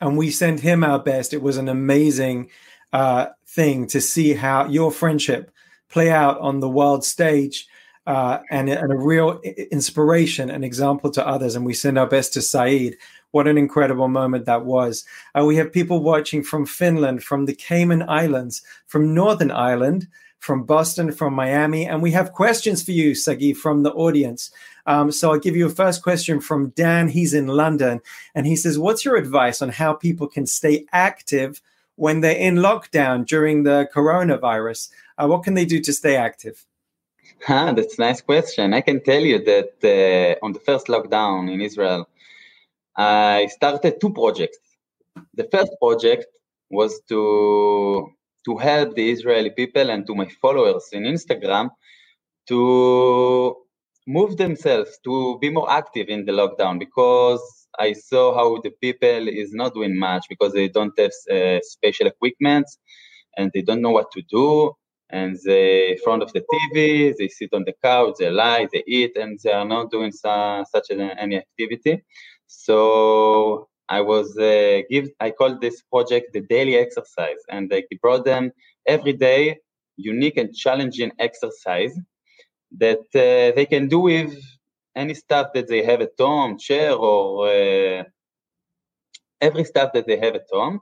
And 0.00 0.18
we 0.18 0.30
send 0.30 0.60
him 0.60 0.84
our 0.84 0.98
best. 0.98 1.32
It 1.32 1.42
was 1.42 1.56
an 1.56 1.68
amazing 1.68 2.50
uh, 2.92 3.26
thing 3.48 3.86
to 3.88 4.00
see 4.00 4.34
how 4.34 4.66
your 4.66 4.92
friendship 4.92 5.50
play 5.88 6.10
out 6.10 6.38
on 6.40 6.60
the 6.60 6.68
world 6.68 7.04
stage 7.04 7.66
uh, 8.06 8.38
and, 8.50 8.68
and, 8.68 8.92
a 8.92 8.96
real 8.96 9.40
inspiration 9.70 10.50
and 10.50 10.62
example 10.62 11.10
to 11.10 11.26
others. 11.26 11.56
And 11.56 11.64
we 11.64 11.72
send 11.72 11.98
our 11.98 12.06
best 12.06 12.34
to 12.34 12.42
Saeed. 12.42 12.98
What 13.30 13.48
an 13.48 13.56
incredible 13.56 14.08
moment 14.08 14.44
that 14.44 14.66
was. 14.66 15.04
Uh, 15.38 15.44
we 15.46 15.56
have 15.56 15.72
people 15.72 16.00
watching 16.02 16.42
from 16.42 16.66
Finland, 16.66 17.24
from 17.24 17.46
the 17.46 17.54
Cayman 17.54 18.04
Islands, 18.08 18.62
from 18.86 19.14
Northern 19.14 19.50
Ireland, 19.50 20.06
from 20.44 20.64
Boston, 20.64 21.10
from 21.10 21.32
Miami. 21.32 21.86
And 21.86 22.02
we 22.02 22.10
have 22.10 22.34
questions 22.34 22.82
for 22.82 22.92
you, 22.92 23.14
Sagi, 23.14 23.54
from 23.54 23.82
the 23.82 23.92
audience. 23.92 24.50
Um, 24.84 25.10
so 25.10 25.32
I'll 25.32 25.38
give 25.38 25.56
you 25.56 25.66
a 25.66 25.70
first 25.70 26.02
question 26.02 26.38
from 26.38 26.68
Dan. 26.76 27.08
He's 27.08 27.32
in 27.32 27.46
London. 27.46 28.02
And 28.34 28.46
he 28.46 28.54
says, 28.54 28.78
What's 28.78 29.06
your 29.06 29.16
advice 29.16 29.62
on 29.62 29.70
how 29.70 29.94
people 29.94 30.26
can 30.28 30.46
stay 30.46 30.84
active 30.92 31.62
when 31.96 32.20
they're 32.20 32.36
in 32.36 32.56
lockdown 32.56 33.24
during 33.24 33.62
the 33.62 33.88
coronavirus? 33.94 34.90
Uh, 35.16 35.28
what 35.28 35.44
can 35.44 35.54
they 35.54 35.64
do 35.64 35.80
to 35.80 35.92
stay 35.94 36.16
active? 36.16 36.66
Huh, 37.46 37.72
that's 37.76 37.98
a 37.98 38.02
nice 38.02 38.20
question. 38.20 38.74
I 38.74 38.82
can 38.82 39.02
tell 39.02 39.22
you 39.22 39.42
that 39.44 39.72
uh, 39.82 40.44
on 40.44 40.52
the 40.52 40.60
first 40.60 40.88
lockdown 40.88 41.50
in 41.50 41.62
Israel, 41.62 42.06
I 42.94 43.46
started 43.46 43.98
two 43.98 44.12
projects. 44.12 44.58
The 45.32 45.48
first 45.50 45.72
project 45.80 46.26
was 46.68 47.00
to 47.08 48.13
to 48.46 48.56
help 48.58 48.94
the 48.94 49.10
Israeli 49.10 49.50
people 49.50 49.90
and 49.90 50.06
to 50.06 50.14
my 50.14 50.28
followers 50.42 50.88
in 50.92 51.04
Instagram 51.04 51.70
to 52.48 53.56
move 54.06 54.36
themselves 54.36 54.98
to 55.04 55.38
be 55.40 55.50
more 55.50 55.70
active 55.70 56.08
in 56.08 56.24
the 56.26 56.32
lockdown 56.32 56.78
because 56.78 57.42
I 57.78 57.92
saw 57.94 58.34
how 58.34 58.60
the 58.62 58.70
people 58.82 59.28
is 59.28 59.52
not 59.52 59.74
doing 59.74 59.98
much 59.98 60.26
because 60.28 60.52
they 60.52 60.68
don't 60.68 60.92
have 60.98 61.12
uh, 61.30 61.60
special 61.62 62.06
equipment 62.06 62.66
and 63.36 63.50
they 63.54 63.62
don't 63.62 63.82
know 63.82 63.90
what 63.90 64.10
to 64.12 64.22
do 64.30 64.72
and 65.10 65.38
they 65.44 65.92
in 65.92 65.98
front 65.98 66.22
of 66.22 66.32
the 66.32 66.40
TV, 66.40 67.14
they 67.18 67.28
sit 67.28 67.50
on 67.52 67.64
the 67.64 67.74
couch, 67.82 68.16
they 68.18 68.30
lie, 68.30 68.66
they 68.72 68.82
eat, 68.86 69.16
and 69.16 69.38
they 69.42 69.52
are 69.52 69.64
not 69.64 69.90
doing 69.90 70.12
su- 70.12 70.64
such 70.70 70.90
an, 70.90 71.00
any 71.02 71.36
activity. 71.36 72.02
So 72.46 73.68
I 73.88 74.00
was 74.00 74.36
uh, 74.38 74.82
give 74.90 75.08
I 75.20 75.30
called 75.30 75.60
this 75.60 75.82
project 75.82 76.32
the 76.32 76.40
daily 76.40 76.76
exercise, 76.76 77.42
and 77.50 77.72
I 77.72 77.84
brought 78.00 78.24
them 78.24 78.52
every 78.86 79.12
day 79.12 79.58
unique 79.96 80.36
and 80.36 80.54
challenging 80.54 81.12
exercise 81.18 81.96
that 82.78 83.06
uh, 83.14 83.54
they 83.54 83.66
can 83.68 83.88
do 83.88 84.00
with 84.00 84.34
any 84.96 85.14
stuff 85.14 85.48
that 85.54 85.68
they 85.68 85.84
have 85.84 86.00
at 86.00 86.12
home, 86.18 86.58
chair 86.58 86.92
or 86.92 87.48
uh, 87.48 88.04
every 89.40 89.64
stuff 89.64 89.92
that 89.92 90.06
they 90.06 90.18
have 90.18 90.34
at 90.34 90.46
home. 90.50 90.80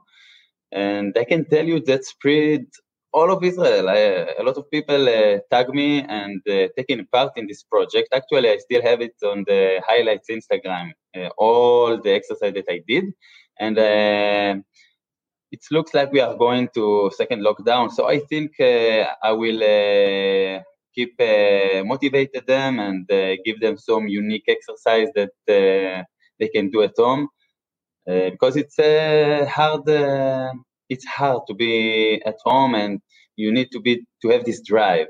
And 0.71 1.15
I 1.17 1.23
can 1.23 1.45
tell 1.45 1.65
you 1.65 1.79
that 1.81 2.05
spread 2.05 2.65
all 3.13 3.31
of 3.31 3.43
Israel. 3.43 3.89
I, 3.89 3.99
a 4.39 4.43
lot 4.43 4.57
of 4.57 4.69
people 4.71 5.07
uh, 5.07 5.39
tag 5.51 5.69
me 5.69 6.01
and 6.01 6.41
uh, 6.49 6.67
taking 6.75 7.05
part 7.11 7.33
in 7.37 7.47
this 7.47 7.63
project. 7.63 8.09
Actually, 8.13 8.49
I 8.49 8.57
still 8.57 8.81
have 8.81 9.01
it 9.01 9.15
on 9.23 9.43
the 9.47 9.81
highlights 9.87 10.29
Instagram, 10.29 10.91
uh, 11.15 11.29
all 11.37 12.01
the 12.01 12.11
exercise 12.11 12.53
that 12.53 12.65
I 12.69 12.81
did, 12.87 13.05
and 13.59 13.77
uh, 13.77 14.55
it 15.51 15.61
looks 15.71 15.93
like 15.93 16.11
we 16.11 16.21
are 16.21 16.35
going 16.35 16.69
to 16.73 17.11
second 17.15 17.41
lockdown. 17.43 17.91
So 17.91 18.07
I 18.07 18.19
think 18.19 18.59
uh, 18.59 19.05
I 19.21 19.31
will 19.31 19.61
uh, 19.61 20.63
keep 20.95 21.13
motivated 21.85 22.47
them 22.47 22.79
and 22.79 23.07
give 23.45 23.59
them 23.59 23.77
some 23.77 24.07
unique 24.07 24.45
exercise 24.47 25.09
that 25.15 25.31
they 25.47 26.47
can 26.47 26.71
do 26.71 26.81
at 26.81 26.93
home 26.97 27.29
because 28.05 28.57
it's 28.57 28.77
hard 29.49 29.85
it's 30.93 31.05
hard 31.05 31.41
to 31.47 31.53
be 31.53 32.21
at 32.25 32.37
home 32.45 32.75
and 32.75 33.01
you 33.35 33.51
need 33.51 33.69
to 33.71 33.79
be 33.79 34.05
to 34.21 34.29
have 34.29 34.45
this 34.45 34.61
drive. 34.61 35.07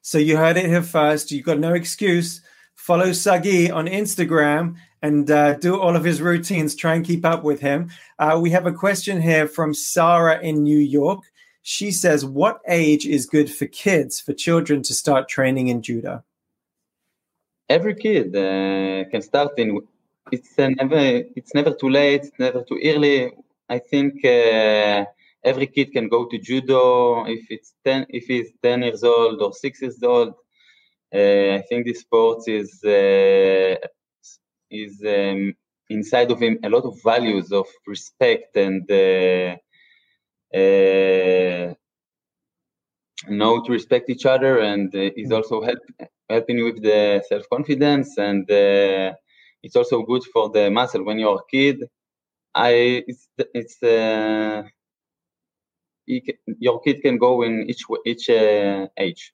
So 0.00 0.18
you 0.18 0.36
heard 0.36 0.56
it 0.56 0.66
here 0.66 0.82
first. 0.82 1.30
You've 1.30 1.44
got 1.44 1.58
no 1.58 1.74
excuse. 1.74 2.40
Follow 2.74 3.12
sagi 3.12 3.70
on 3.70 3.86
instagram 3.86 4.76
and 5.02 5.30
uh, 5.30 5.54
do 5.54 5.78
all 5.80 5.94
of 5.96 6.04
his 6.04 6.20
routines. 6.20 6.74
Try 6.74 6.94
and 6.94 7.04
keep 7.04 7.24
up 7.24 7.42
with 7.42 7.60
him. 7.60 7.90
Uh, 8.18 8.38
we 8.40 8.50
have 8.50 8.66
a 8.66 8.72
question 8.72 9.20
here 9.20 9.46
from 9.46 9.74
sarah 9.74 10.40
in 10.40 10.62
new 10.62 10.78
york. 10.78 11.20
She 11.62 11.90
says 11.90 12.24
what 12.24 12.60
age 12.68 13.04
is 13.06 13.26
good 13.26 13.50
for 13.52 13.66
kids 13.66 14.20
for 14.20 14.32
children 14.32 14.82
to 14.82 14.94
start 14.94 15.28
training 15.28 15.68
in 15.68 15.82
judo? 15.82 16.24
Every 17.68 17.94
kid 17.94 18.34
uh, 18.36 19.08
can 19.10 19.22
start 19.22 19.58
in 19.58 19.80
it's 20.30 20.56
never 20.56 21.02
it's 21.38 21.54
never 21.54 21.72
too 21.74 21.90
late 21.90 22.22
it's 22.24 22.38
never 22.38 22.62
too 22.62 22.78
early 22.84 23.32
I 23.72 23.78
think 23.78 24.22
uh, 24.22 25.06
every 25.42 25.66
kid 25.66 25.92
can 25.92 26.06
go 26.08 26.26
to 26.26 26.36
judo 26.38 27.24
if 27.24 27.44
it's 27.48 27.72
ten 27.82 28.04
if 28.10 28.24
he's 28.26 28.50
ten 28.62 28.82
years 28.82 29.02
old 29.02 29.40
or 29.40 29.52
six 29.54 29.80
years 29.80 30.02
old. 30.02 30.34
Uh, 31.14 31.54
I 31.58 31.62
think 31.68 31.86
this 31.86 32.00
sport 32.00 32.40
is 32.48 32.70
uh, 32.84 33.76
is 34.70 34.94
um, 35.16 35.54
inside 35.88 36.30
of 36.30 36.38
him 36.40 36.58
a 36.62 36.68
lot 36.68 36.84
of 36.84 37.02
values 37.02 37.50
of 37.50 37.66
respect 37.86 38.56
and 38.56 38.84
uh, 38.90 39.56
uh, 40.60 41.74
know 43.40 43.54
to 43.64 43.72
respect 43.72 44.10
each 44.10 44.26
other, 44.26 44.58
and 44.58 44.94
uh, 44.94 45.10
is 45.22 45.30
mm. 45.30 45.36
also 45.36 45.62
help, 45.62 45.82
helping 46.28 46.62
with 46.62 46.82
the 46.82 47.24
self 47.26 47.44
confidence, 47.48 48.18
and 48.18 48.44
it's 49.64 49.76
also 49.76 50.02
good 50.02 50.24
for 50.30 50.50
the 50.50 50.70
muscle 50.70 51.04
when 51.04 51.18
you're 51.18 51.42
a 51.44 51.50
kid 51.50 51.78
I 52.54 53.04
it's 53.06 53.28
it's 53.36 53.82
uh, 53.82 54.64
your 56.06 56.80
kid 56.80 57.02
can 57.02 57.18
go 57.18 57.42
in 57.42 57.66
each 57.68 57.84
each 58.06 58.28
uh, 58.30 58.88
age. 58.96 59.32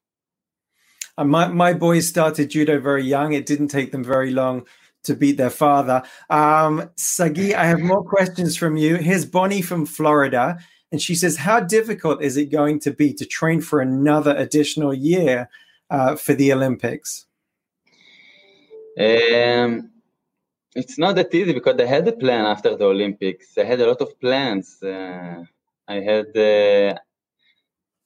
And 1.16 1.26
uh, 1.26 1.30
my 1.30 1.48
my 1.48 1.72
boys 1.72 2.06
started 2.08 2.50
judo 2.50 2.78
very 2.80 3.04
young. 3.04 3.32
It 3.32 3.46
didn't 3.46 3.68
take 3.68 3.92
them 3.92 4.04
very 4.04 4.30
long 4.30 4.66
to 5.04 5.14
beat 5.14 5.36
their 5.36 5.50
father. 5.50 6.02
Um, 6.30 6.90
Sagi, 6.96 7.54
I 7.54 7.64
have 7.64 7.80
more 7.80 8.04
questions 8.04 8.56
from 8.56 8.76
you. 8.76 8.96
Here's 8.96 9.24
Bonnie 9.24 9.62
from 9.62 9.86
Florida, 9.86 10.58
and 10.92 11.02
she 11.02 11.14
says, 11.14 11.38
"How 11.38 11.60
difficult 11.60 12.22
is 12.22 12.36
it 12.36 12.46
going 12.46 12.78
to 12.80 12.92
be 12.92 13.12
to 13.14 13.24
train 13.24 13.60
for 13.60 13.80
another 13.80 14.34
additional 14.36 14.94
year 14.94 15.48
uh, 15.90 16.16
for 16.16 16.34
the 16.34 16.52
Olympics?" 16.52 17.26
Um, 18.98 19.90
it's 20.74 20.98
not 20.98 21.16
that 21.16 21.34
easy 21.34 21.52
because 21.52 21.80
I 21.80 21.86
had 21.86 22.06
a 22.08 22.12
plan 22.12 22.44
after 22.44 22.76
the 22.76 22.84
Olympics. 22.84 23.56
I 23.56 23.64
had 23.64 23.80
a 23.80 23.86
lot 23.86 24.00
of 24.00 24.18
plans. 24.20 24.82
Uh, 24.82 25.44
I 25.86 26.00
had 26.00 26.36
uh, 26.36 26.98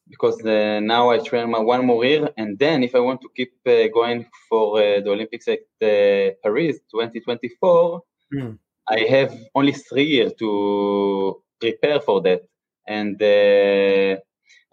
because 0.09 0.45
uh, 0.45 0.81
now 0.81 1.11
I 1.11 1.19
train 1.19 1.51
my 1.51 1.59
one 1.59 1.87
more 1.87 2.05
year, 2.05 2.31
and 2.37 2.59
then 2.59 2.83
if 2.83 2.95
I 2.95 3.01
want 3.01 3.21
to 3.23 3.29
keep 3.35 3.55
uh, 3.67 3.89
going 3.93 4.27
for 4.49 4.79
uh, 4.79 5.01
the 5.01 5.11
Olympics 5.11 5.49
at 5.49 5.61
uh, 5.83 6.35
Paris 6.43 6.79
2024, 6.91 8.03
mm. 8.35 8.59
I 8.89 9.01
have 9.01 9.35
only 9.55 9.73
three 9.73 10.05
years 10.05 10.33
to 10.39 11.43
prepare 11.61 12.01
for 12.01 12.21
that, 12.23 12.43
and 12.87 13.21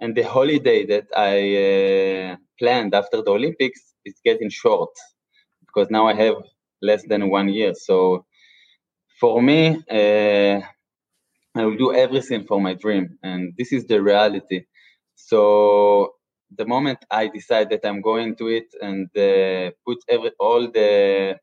and 0.02 0.16
the 0.16 0.24
holiday 0.24 0.86
that 0.86 1.08
I 1.16 2.38
planned 2.58 2.94
after 2.94 3.22
the 3.22 3.32
Olympics 3.32 3.94
is 4.06 4.16
getting 4.24 4.50
short 4.50 4.92
because 5.66 5.90
now 5.90 6.08
I 6.08 6.14
have 6.14 6.36
less 6.82 7.04
than 7.08 7.30
one 7.30 7.50
year. 7.50 7.74
So 7.76 8.26
for 9.20 9.42
me, 9.42 9.84
uh, 9.92 10.62
I 11.56 11.66
will 11.66 11.78
do 11.78 11.94
everything 11.94 12.46
for 12.46 12.62
my 12.62 12.74
dream, 12.74 13.18
and 13.24 13.54
this 13.58 13.74
is 13.74 13.86
the 13.86 14.02
reality. 14.02 14.66
So 15.16 16.16
the 16.58 16.66
moment 16.66 17.00
I 17.12 17.28
decide 17.28 17.70
that 17.72 17.86
I'm 17.86 18.02
going 18.02 18.36
to 18.38 18.48
it 18.48 18.68
and 18.82 19.08
uh, 19.18 19.72
put 19.86 20.00
every 20.10 20.32
all 20.40 20.72
the 20.72 21.40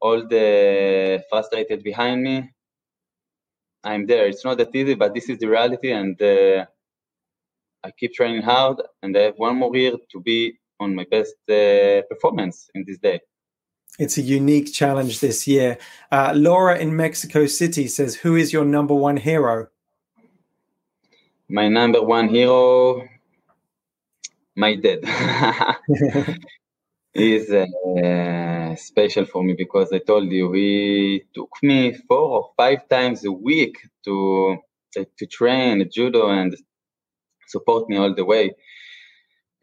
all 0.00 0.26
the 0.28 1.24
frustrated 1.30 1.82
behind 1.82 2.22
me, 2.22 2.50
I'm 3.84 4.06
there. 4.06 4.26
It's 4.26 4.44
not 4.44 4.58
that 4.58 4.74
easy, 4.74 4.94
but 4.94 5.14
this 5.14 5.28
is 5.28 5.38
the 5.38 5.48
reality, 5.48 5.92
and 5.92 6.20
uh, 6.22 6.66
I 7.84 7.90
keep 7.98 8.14
training 8.14 8.42
hard, 8.42 8.82
and 9.02 9.16
I 9.16 9.22
have 9.22 9.38
one 9.38 9.56
more 9.56 9.76
year 9.76 9.94
to 10.12 10.20
be 10.20 10.58
on 10.80 10.94
my 10.94 11.06
best 11.10 11.36
uh, 11.48 12.02
performance 12.10 12.68
in 12.74 12.84
this 12.86 12.98
day. 12.98 13.20
It's 13.98 14.16
a 14.16 14.22
unique 14.22 14.72
challenge 14.72 15.20
this 15.20 15.46
year. 15.46 15.78
Uh, 16.10 16.32
Laura 16.34 16.78
in 16.78 16.96
Mexico 16.96 17.46
City 17.46 17.86
says, 17.88 18.16
Who 18.16 18.36
is 18.36 18.52
your 18.52 18.64
number 18.64 18.94
one 18.94 19.18
hero? 19.18 19.68
My 21.48 21.68
number 21.68 22.02
one 22.02 22.28
hero, 22.28 23.06
my 24.56 24.76
dad. 24.76 25.04
is 27.14 27.50
uh, 27.50 28.74
special 28.76 29.26
for 29.26 29.42
me 29.42 29.52
because 29.52 29.92
I 29.92 29.98
told 29.98 30.30
you 30.30 30.52
he 30.52 31.24
took 31.34 31.50
me 31.62 31.92
four 31.92 32.18
or 32.18 32.50
five 32.56 32.88
times 32.88 33.24
a 33.24 33.32
week 33.32 33.76
to 34.04 34.56
to 34.94 35.26
train 35.26 35.88
judo 35.90 36.28
and 36.28 36.54
support 37.48 37.88
me 37.88 37.96
all 37.96 38.14
the 38.14 38.24
way. 38.24 38.54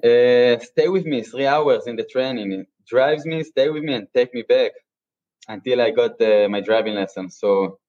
Uh, 0.03 0.59
stay 0.59 0.87
with 0.87 1.05
me 1.05 1.23
three 1.23 1.45
hours 1.45 1.87
in 1.87 1.95
the 1.95 2.03
training 2.03 2.65
drives 2.89 3.25
me, 3.25 3.43
stay 3.43 3.69
with 3.69 3.83
me, 3.83 3.93
and 3.93 4.07
take 4.13 4.33
me 4.33 4.43
back. 4.43 4.71
until 5.49 5.81
I 5.81 5.91
got 5.91 6.21
uh, 6.21 6.47
my 6.47 6.61
driving 6.61 6.95
lesson. 6.95 7.29
So 7.29 7.79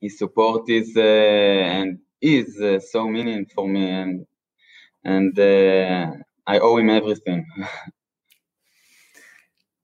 his 0.00 0.18
support 0.18 0.68
is 0.68 0.92
uh, 0.96 1.00
and 1.00 1.98
is 2.20 2.60
uh, 2.60 2.78
so 2.80 3.08
meaning 3.08 3.46
for 3.54 3.66
me, 3.66 3.88
and 3.88 4.26
and 5.04 5.38
uh, 5.38 6.12
I 6.46 6.58
owe 6.58 6.76
him 6.76 6.90
everything. 6.90 7.46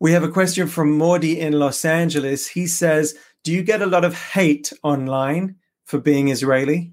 we 0.00 0.12
have 0.12 0.22
a 0.22 0.28
question 0.38 0.68
from 0.68 0.98
Mordi 0.98 1.38
in 1.38 1.54
Los 1.54 1.84
Angeles. 1.84 2.48
He 2.48 2.66
says, 2.66 3.14
"Do 3.42 3.52
you 3.52 3.62
get 3.62 3.82
a 3.82 3.86
lot 3.86 4.04
of 4.04 4.14
hate 4.14 4.72
online 4.82 5.56
for 5.84 5.98
being 5.98 6.28
Israeli?" 6.28 6.92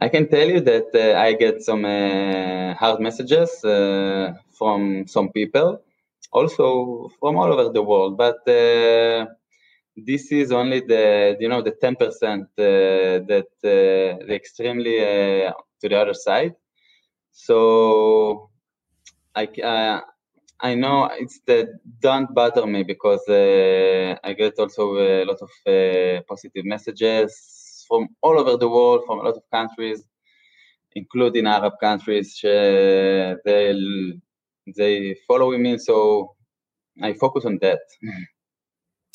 I 0.00 0.08
can 0.08 0.28
tell 0.28 0.48
you 0.48 0.60
that 0.60 0.88
uh, 0.94 1.18
I 1.18 1.34
get 1.34 1.62
some 1.62 1.84
uh, 1.84 2.74
hard 2.74 3.00
messages 3.00 3.62
uh, 3.64 4.34
from 4.58 5.06
some 5.06 5.28
people, 5.30 5.82
also 6.32 7.10
from 7.20 7.36
all 7.36 7.52
over 7.52 7.72
the 7.72 7.82
world. 7.82 8.16
But 8.18 8.46
uh, 8.48 9.26
this 9.96 10.32
is 10.32 10.52
only 10.52 10.80
the 10.80 11.36
you 11.40 11.48
know 11.48 11.62
the 11.62 11.72
ten 11.80 11.96
percent 11.96 12.44
uh, 12.58 13.24
that 13.30 13.48
uh, 13.64 14.24
the 14.26 14.34
extremely 14.34 14.96
to 15.80 15.88
the 15.88 15.96
other 16.00 16.14
side. 16.14 16.54
So 17.32 18.50
I 19.34 19.48
I 20.60 20.74
know 20.74 21.10
it's 21.18 21.40
the 21.46 21.78
don't 22.00 22.32
bother 22.34 22.66
me 22.66 22.84
because 22.84 23.24
I 23.28 24.32
get 24.38 24.58
also 24.58 24.96
a 24.98 25.24
lot 25.24 25.38
of 25.42 25.50
positive 26.28 26.64
messages 26.64 27.84
from 27.88 28.08
all 28.22 28.38
over 28.38 28.56
the 28.56 28.68
world, 28.68 29.02
from 29.06 29.20
a 29.20 29.22
lot 29.22 29.36
of 29.36 29.42
countries, 29.52 30.02
including 30.94 31.46
Arab 31.46 31.74
countries. 31.80 32.42
Uh, 32.44 33.36
they 33.44 33.74
they 34.66 35.16
follow 35.26 35.56
me, 35.56 35.78
so 35.78 36.34
I 37.00 37.12
focus 37.14 37.44
on 37.44 37.58
that. 37.62 37.80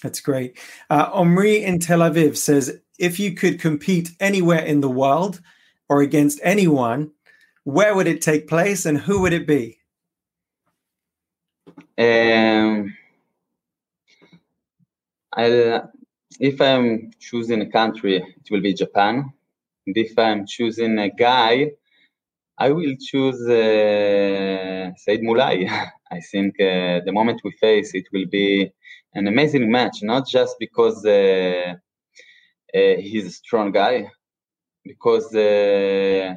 That's 0.03 0.19
great. 0.19 0.57
Uh, 0.89 1.09
Omri 1.11 1.63
in 1.63 1.79
Tel 1.79 1.99
Aviv 1.99 2.37
says, 2.37 2.79
if 2.99 3.19
you 3.19 3.33
could 3.33 3.59
compete 3.59 4.11
anywhere 4.19 4.63
in 4.63 4.81
the 4.81 4.89
world 4.89 5.41
or 5.89 6.01
against 6.01 6.39
anyone, 6.43 7.11
where 7.63 7.95
would 7.95 8.07
it 8.07 8.21
take 8.21 8.47
place 8.47 8.85
and 8.85 8.97
who 8.97 9.21
would 9.21 9.33
it 9.33 9.47
be? 9.47 9.79
Um, 11.97 12.95
I, 15.35 15.81
if 16.39 16.61
I'm 16.61 17.11
choosing 17.19 17.61
a 17.61 17.69
country, 17.69 18.17
it 18.17 18.51
will 18.51 18.61
be 18.61 18.73
Japan. 18.73 19.33
And 19.85 19.97
if 19.97 20.17
I'm 20.17 20.45
choosing 20.45 20.99
a 20.99 21.09
guy, 21.09 21.71
I 22.59 22.71
will 22.71 22.95
choose 22.99 23.39
uh, 23.47 24.91
Saeed 24.97 25.21
Mollaei. 25.21 25.69
I 26.11 26.19
think 26.31 26.59
uh, 26.59 27.01
the 27.05 27.11
moment 27.11 27.41
we 27.43 27.51
face 27.51 27.93
it 27.93 28.07
will 28.11 28.25
be 28.25 28.71
an 29.13 29.27
amazing 29.27 29.69
match, 29.69 29.97
not 30.01 30.27
just 30.27 30.55
because 30.59 31.05
uh, 31.05 31.75
uh 32.73 32.95
he's 32.97 33.27
a 33.27 33.31
strong 33.31 33.71
guy, 33.71 34.09
because 34.83 35.27
uh, 35.35 36.33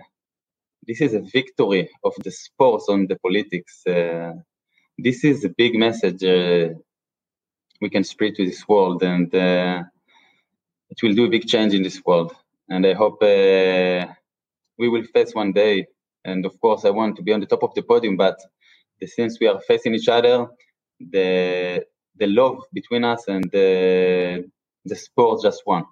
this 0.86 1.00
is 1.00 1.14
a 1.14 1.20
victory 1.20 1.88
of 2.04 2.12
the 2.22 2.30
sports 2.30 2.86
on 2.90 3.06
the 3.06 3.16
politics. 3.16 3.80
Uh, 3.86 4.34
this 4.98 5.24
is 5.24 5.42
a 5.44 5.48
big 5.48 5.74
message 5.74 6.22
we 7.80 7.88
can 7.88 8.04
spread 8.04 8.34
to 8.34 8.44
this 8.44 8.68
world, 8.68 9.02
and 9.02 9.32
it 10.92 11.02
will 11.02 11.14
do 11.14 11.24
a 11.24 11.30
big 11.30 11.46
change 11.46 11.72
in 11.72 11.82
this 11.82 12.04
world. 12.04 12.34
And 12.68 12.86
I 12.86 12.92
hope 12.92 13.22
we 13.22 14.88
will 14.88 15.04
face 15.14 15.34
one 15.34 15.52
day. 15.52 15.86
And 16.24 16.44
of 16.44 16.58
course, 16.60 16.84
I 16.84 16.90
want 16.90 17.16
to 17.16 17.22
be 17.22 17.32
on 17.32 17.40
the 17.40 17.46
top 17.46 17.62
of 17.62 17.74
the 17.74 17.82
podium, 17.82 18.16
but 18.16 18.38
since 19.04 19.38
we 19.40 19.46
are 19.46 19.60
facing 19.60 19.94
each 19.94 20.08
other, 20.08 20.46
the 20.98 21.84
the 22.16 22.26
love 22.26 22.58
between 22.72 23.04
us 23.04 23.24
and 23.28 23.44
the 23.50 24.44
the 24.84 24.96
sport 24.96 25.42
just 25.42 25.62
won. 25.66 25.84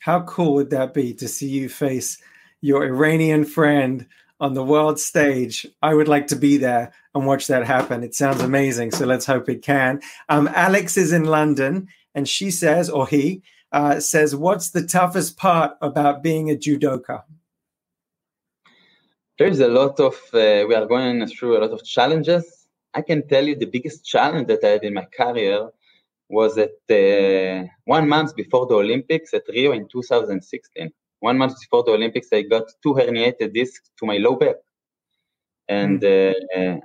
How 0.00 0.22
cool 0.22 0.54
would 0.54 0.70
that 0.70 0.94
be 0.94 1.14
to 1.14 1.28
see 1.28 1.48
you 1.48 1.68
face 1.68 2.20
your 2.62 2.84
Iranian 2.84 3.44
friend 3.44 4.06
on 4.42 4.54
the 4.54 4.64
world 4.64 4.98
stage. 4.98 5.66
I 5.82 5.94
would 5.94 6.08
like 6.08 6.26
to 6.28 6.36
be 6.36 6.56
there 6.56 6.92
and 7.14 7.26
watch 7.26 7.46
that 7.46 7.64
happen. 7.64 8.02
It 8.02 8.14
sounds 8.14 8.40
amazing. 8.40 8.90
So 8.90 9.06
let's 9.06 9.24
hope 9.24 9.48
it 9.48 9.62
can. 9.62 10.00
Um, 10.28 10.48
Alex 10.52 10.96
is 10.96 11.12
in 11.12 11.24
London 11.24 11.88
and 12.14 12.28
she 12.28 12.50
says, 12.50 12.90
or 12.90 13.06
he 13.06 13.42
uh, 13.70 14.00
says, 14.00 14.34
What's 14.34 14.70
the 14.70 14.84
toughest 14.84 15.36
part 15.36 15.76
about 15.80 16.24
being 16.24 16.50
a 16.50 16.56
judoka? 16.56 17.22
There's 19.42 19.60
a 19.60 19.72
lot 19.80 19.98
of, 20.08 20.14
uh, 20.34 20.64
we 20.68 20.74
are 20.80 20.86
going 20.86 21.26
through 21.26 21.58
a 21.58 21.60
lot 21.64 21.72
of 21.72 21.84
challenges. 21.84 22.44
I 22.94 23.02
can 23.02 23.26
tell 23.26 23.44
you 23.44 23.56
the 23.56 23.72
biggest 23.76 24.04
challenge 24.04 24.46
that 24.48 24.62
I 24.62 24.70
had 24.74 24.84
in 24.84 24.94
my 24.94 25.06
career 25.20 25.58
was 26.28 26.52
at 26.66 26.76
uh, 26.90 27.66
one 27.84 28.06
month 28.08 28.36
before 28.36 28.66
the 28.66 28.76
Olympics 28.76 29.34
at 29.34 29.42
Rio 29.48 29.72
in 29.72 29.88
2016 29.88 30.92
one 31.22 31.38
month 31.38 31.54
before 31.60 31.84
the 31.84 31.92
Olympics, 31.92 32.28
I 32.32 32.42
got 32.42 32.64
two 32.82 32.94
herniated 32.94 33.54
discs 33.54 33.88
to 33.98 34.06
my 34.06 34.16
low 34.18 34.34
back. 34.34 34.56
And 35.68 36.00
mm. 36.00 36.76
uh, 36.76 36.80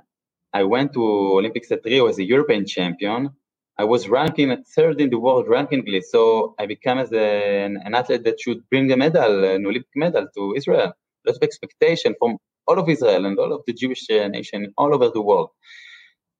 I 0.52 0.62
went 0.62 0.92
to 0.94 1.02
Olympics 1.40 1.70
at 1.72 1.84
Rio 1.84 2.06
as 2.06 2.18
a 2.18 2.24
European 2.24 2.64
champion. 2.64 3.30
I 3.76 3.84
was 3.84 4.08
ranking 4.08 4.50
third 4.74 5.00
in 5.00 5.10
the 5.10 5.18
world 5.18 5.46
rankingly, 5.48 6.00
so 6.02 6.54
I 6.58 6.66
became 6.66 6.98
as 6.98 7.12
a, 7.12 7.64
an, 7.64 7.80
an, 7.84 7.94
athlete 7.94 8.24
that 8.24 8.40
should 8.40 8.60
bring 8.70 8.90
a 8.92 8.96
medal, 8.96 9.44
an 9.44 9.66
Olympic 9.66 9.94
medal 9.96 10.26
to 10.36 10.54
Israel. 10.56 10.92
A 10.92 11.24
lot 11.26 11.36
of 11.36 11.42
expectation 11.42 12.14
from 12.18 12.38
all 12.68 12.78
of 12.78 12.88
Israel 12.88 13.26
and 13.26 13.38
all 13.38 13.52
of 13.52 13.62
the 13.66 13.72
Jewish 13.72 14.04
uh, 14.10 14.28
nation 14.28 14.72
all 14.76 14.94
over 14.94 15.08
the 15.10 15.22
world. 15.22 15.50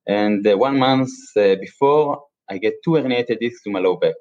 And 0.06 0.46
uh, 0.46 0.56
one 0.56 0.78
month 0.78 1.10
uh, 1.36 1.56
before, 1.60 2.22
I 2.50 2.58
get 2.58 2.74
two 2.84 2.92
herniated 2.92 3.40
discs 3.40 3.62
to 3.64 3.70
my 3.70 3.80
low 3.80 3.96
back. 3.96 4.14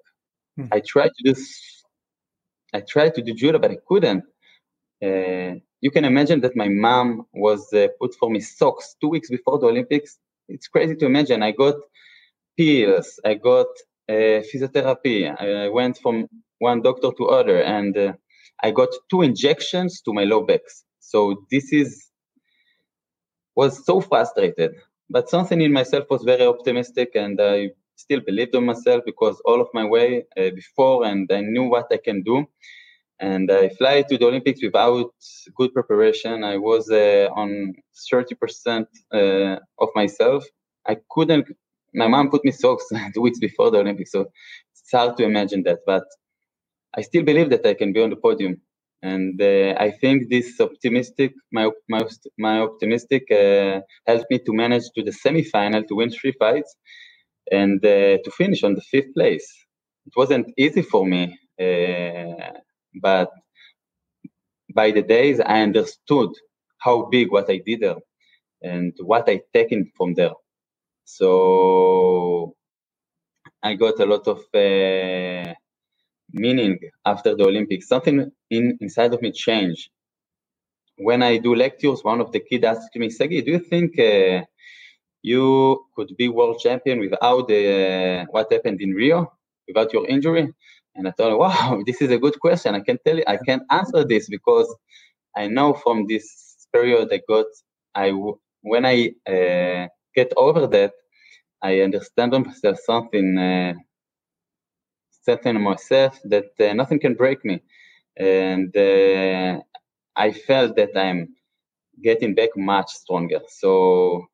Mm. 0.59 0.69
I 0.71 0.81
tried 0.81 1.11
to 1.17 1.33
do 1.33 1.33
I 2.73 2.81
tried 2.81 3.15
to 3.15 3.21
do 3.21 3.33
judo, 3.33 3.59
but 3.59 3.71
I 3.71 3.77
couldn't. 3.87 4.23
Uh, 5.01 5.59
you 5.81 5.91
can 5.91 6.05
imagine 6.05 6.41
that 6.41 6.55
my 6.55 6.67
mom 6.67 7.25
was 7.33 7.71
uh, 7.73 7.87
put 7.99 8.13
for 8.15 8.29
me 8.29 8.39
socks 8.39 8.95
two 8.99 9.09
weeks 9.09 9.29
before 9.29 9.59
the 9.59 9.67
Olympics. 9.67 10.17
It's 10.49 10.67
crazy 10.67 10.95
to 10.95 11.05
imagine. 11.05 11.43
I 11.43 11.51
got 11.51 11.75
pills, 12.57 13.19
I 13.23 13.35
got 13.35 13.67
uh, 14.09 14.41
physiotherapy. 14.49 15.19
I 15.39 15.69
went 15.69 15.97
from 15.97 16.27
one 16.59 16.81
doctor 16.81 17.11
to 17.17 17.25
other, 17.27 17.61
and 17.61 17.97
uh, 17.97 18.13
I 18.63 18.71
got 18.71 18.89
two 19.09 19.21
injections 19.21 20.01
to 20.01 20.13
my 20.13 20.23
low 20.23 20.41
backs. 20.41 20.83
So 21.11 21.45
this 21.51 21.71
is 21.71 21.89
was 23.55 23.85
so 23.85 24.01
frustrated. 24.01 24.71
But 25.09 25.29
something 25.29 25.61
in 25.61 25.71
myself 25.71 26.05
was 26.09 26.23
very 26.23 26.45
optimistic, 26.45 27.11
and 27.15 27.39
I 27.41 27.71
still 27.95 28.19
believed 28.19 28.53
in 28.55 28.65
myself 28.65 29.03
because 29.05 29.41
all 29.45 29.61
of 29.61 29.69
my 29.73 29.85
way 29.85 30.25
uh, 30.37 30.51
before 30.61 31.05
and 31.05 31.29
I 31.31 31.41
knew 31.41 31.63
what 31.63 31.87
I 31.91 31.97
can 31.97 32.21
do. 32.23 32.45
And 33.19 33.49
I 33.51 33.69
fly 33.69 34.03
to 34.03 34.17
the 34.17 34.27
Olympics 34.27 34.61
without 34.61 35.11
good 35.55 35.73
preparation. 35.73 36.43
I 36.43 36.57
was 36.57 36.91
uh, 36.91 37.29
on 37.35 37.73
30% 38.13 38.85
uh, 39.11 39.59
of 39.79 39.89
myself. 39.95 40.45
I 40.85 40.97
couldn't, 41.09 41.47
my 41.95 42.07
mom 42.07 42.29
put 42.29 42.45
me 42.45 42.51
socks 42.51 42.85
two 43.15 43.21
weeks 43.21 43.39
before 43.39 43.71
the 43.71 43.79
Olympics. 43.79 44.11
So 44.11 44.27
it's 44.73 44.91
hard 44.91 45.17
to 45.17 45.23
imagine 45.23 45.63
that. 45.63 45.79
But 45.87 46.03
I 46.95 47.01
still 47.01 47.23
believe 47.23 47.49
that 47.49 47.65
I 47.65 47.73
can 47.73 47.91
be 47.91 48.03
on 48.03 48.11
the 48.11 48.17
podium. 48.17 48.61
And 49.03 49.41
uh, 49.41 49.75
I 49.79 49.91
think 49.91 50.29
this 50.29 50.59
optimistic, 50.61 51.33
my 51.51 51.69
my, 51.89 52.03
my 52.37 52.59
optimistic, 52.61 53.23
uh, 53.31 53.81
helped 54.07 54.27
me 54.31 54.39
to 54.39 54.53
manage 54.53 54.85
to 54.95 55.03
the 55.03 55.11
semifinal 55.11 55.87
to 55.87 55.95
win 55.95 56.11
three 56.11 56.33
fights, 56.39 56.75
and 57.51 57.83
uh, 57.85 58.17
to 58.23 58.31
finish 58.37 58.63
on 58.63 58.75
the 58.75 58.81
fifth 58.81 59.13
place. 59.15 59.47
It 60.07 60.13
wasn't 60.15 60.47
easy 60.57 60.83
for 60.83 61.05
me, 61.05 61.37
uh, 61.61 62.51
but 63.01 63.31
by 64.75 64.91
the 64.91 65.03
days 65.03 65.39
I 65.39 65.61
understood 65.61 66.31
how 66.79 67.05
big 67.05 67.31
what 67.31 67.49
I 67.49 67.61
did 67.65 67.81
there 67.81 67.97
and 68.63 68.93
what 69.01 69.29
I 69.29 69.41
taken 69.53 69.91
from 69.97 70.15
there. 70.15 70.33
So 71.05 72.55
I 73.63 73.75
got 73.75 73.99
a 73.99 74.05
lot 74.07 74.27
of 74.27 74.39
uh, 74.55 75.53
meaning 76.37 76.79
after 77.05 77.35
the 77.35 77.45
Olympics. 77.45 77.89
Something 77.89 78.31
in, 78.51 78.77
inside 78.81 79.13
of 79.13 79.21
me 79.23 79.31
changed. 79.33 79.89
When 80.97 81.23
I 81.23 81.37
do 81.37 81.55
lectures, 81.55 82.03
one 82.03 82.21
of 82.21 82.31
the 82.31 82.41
kids 82.41 82.65
asked 82.65 82.95
me, 82.95 83.09
Sagi, 83.09 83.41
do 83.43 83.51
you 83.51 83.59
think 83.59 83.99
uh, 83.99 84.43
you 85.23 85.85
could 85.95 86.15
be 86.17 86.29
world 86.29 86.59
champion 86.59 86.99
without 86.99 87.47
the, 87.47 88.27
what 88.31 88.51
happened 88.51 88.81
in 88.81 88.91
Rio, 88.91 89.33
without 89.67 89.93
your 89.93 90.07
injury? 90.07 90.53
And 90.95 91.07
I 91.07 91.11
thought, 91.11 91.37
wow, 91.39 91.81
this 91.87 92.01
is 92.01 92.11
a 92.11 92.19
good 92.19 92.39
question. 92.39 92.75
I 92.75 92.81
can 92.81 92.99
tell 93.05 93.17
you, 93.17 93.25
I 93.27 93.37
can 93.37 93.61
answer 93.71 94.05
this 94.05 94.29
because 94.29 94.73
I 95.35 95.47
know 95.47 95.73
from 95.73 96.07
this 96.07 96.67
period 96.73 97.09
I 97.13 97.21
got, 97.27 97.45
I 97.95 98.11
when 98.61 98.85
I 98.85 99.11
uh, 99.27 99.87
get 100.15 100.33
over 100.37 100.67
that, 100.67 100.93
I 101.61 101.81
understand 101.81 102.33
myself 102.33 102.79
something, 102.85 103.37
uh, 105.27 105.31
something 105.31 105.55
in 105.55 105.61
myself 105.61 106.19
that 106.25 106.51
uh, 106.59 106.73
nothing 106.73 106.99
can 106.99 107.13
break 107.13 107.43
me, 107.45 107.61
and 108.15 108.75
uh, 108.75 109.59
I 110.15 110.31
felt 110.31 110.75
that 110.75 110.97
I'm 110.97 111.35
getting 112.03 112.35
back 112.35 112.49
much 112.55 112.91
stronger. 112.91 113.41
So 113.47 114.25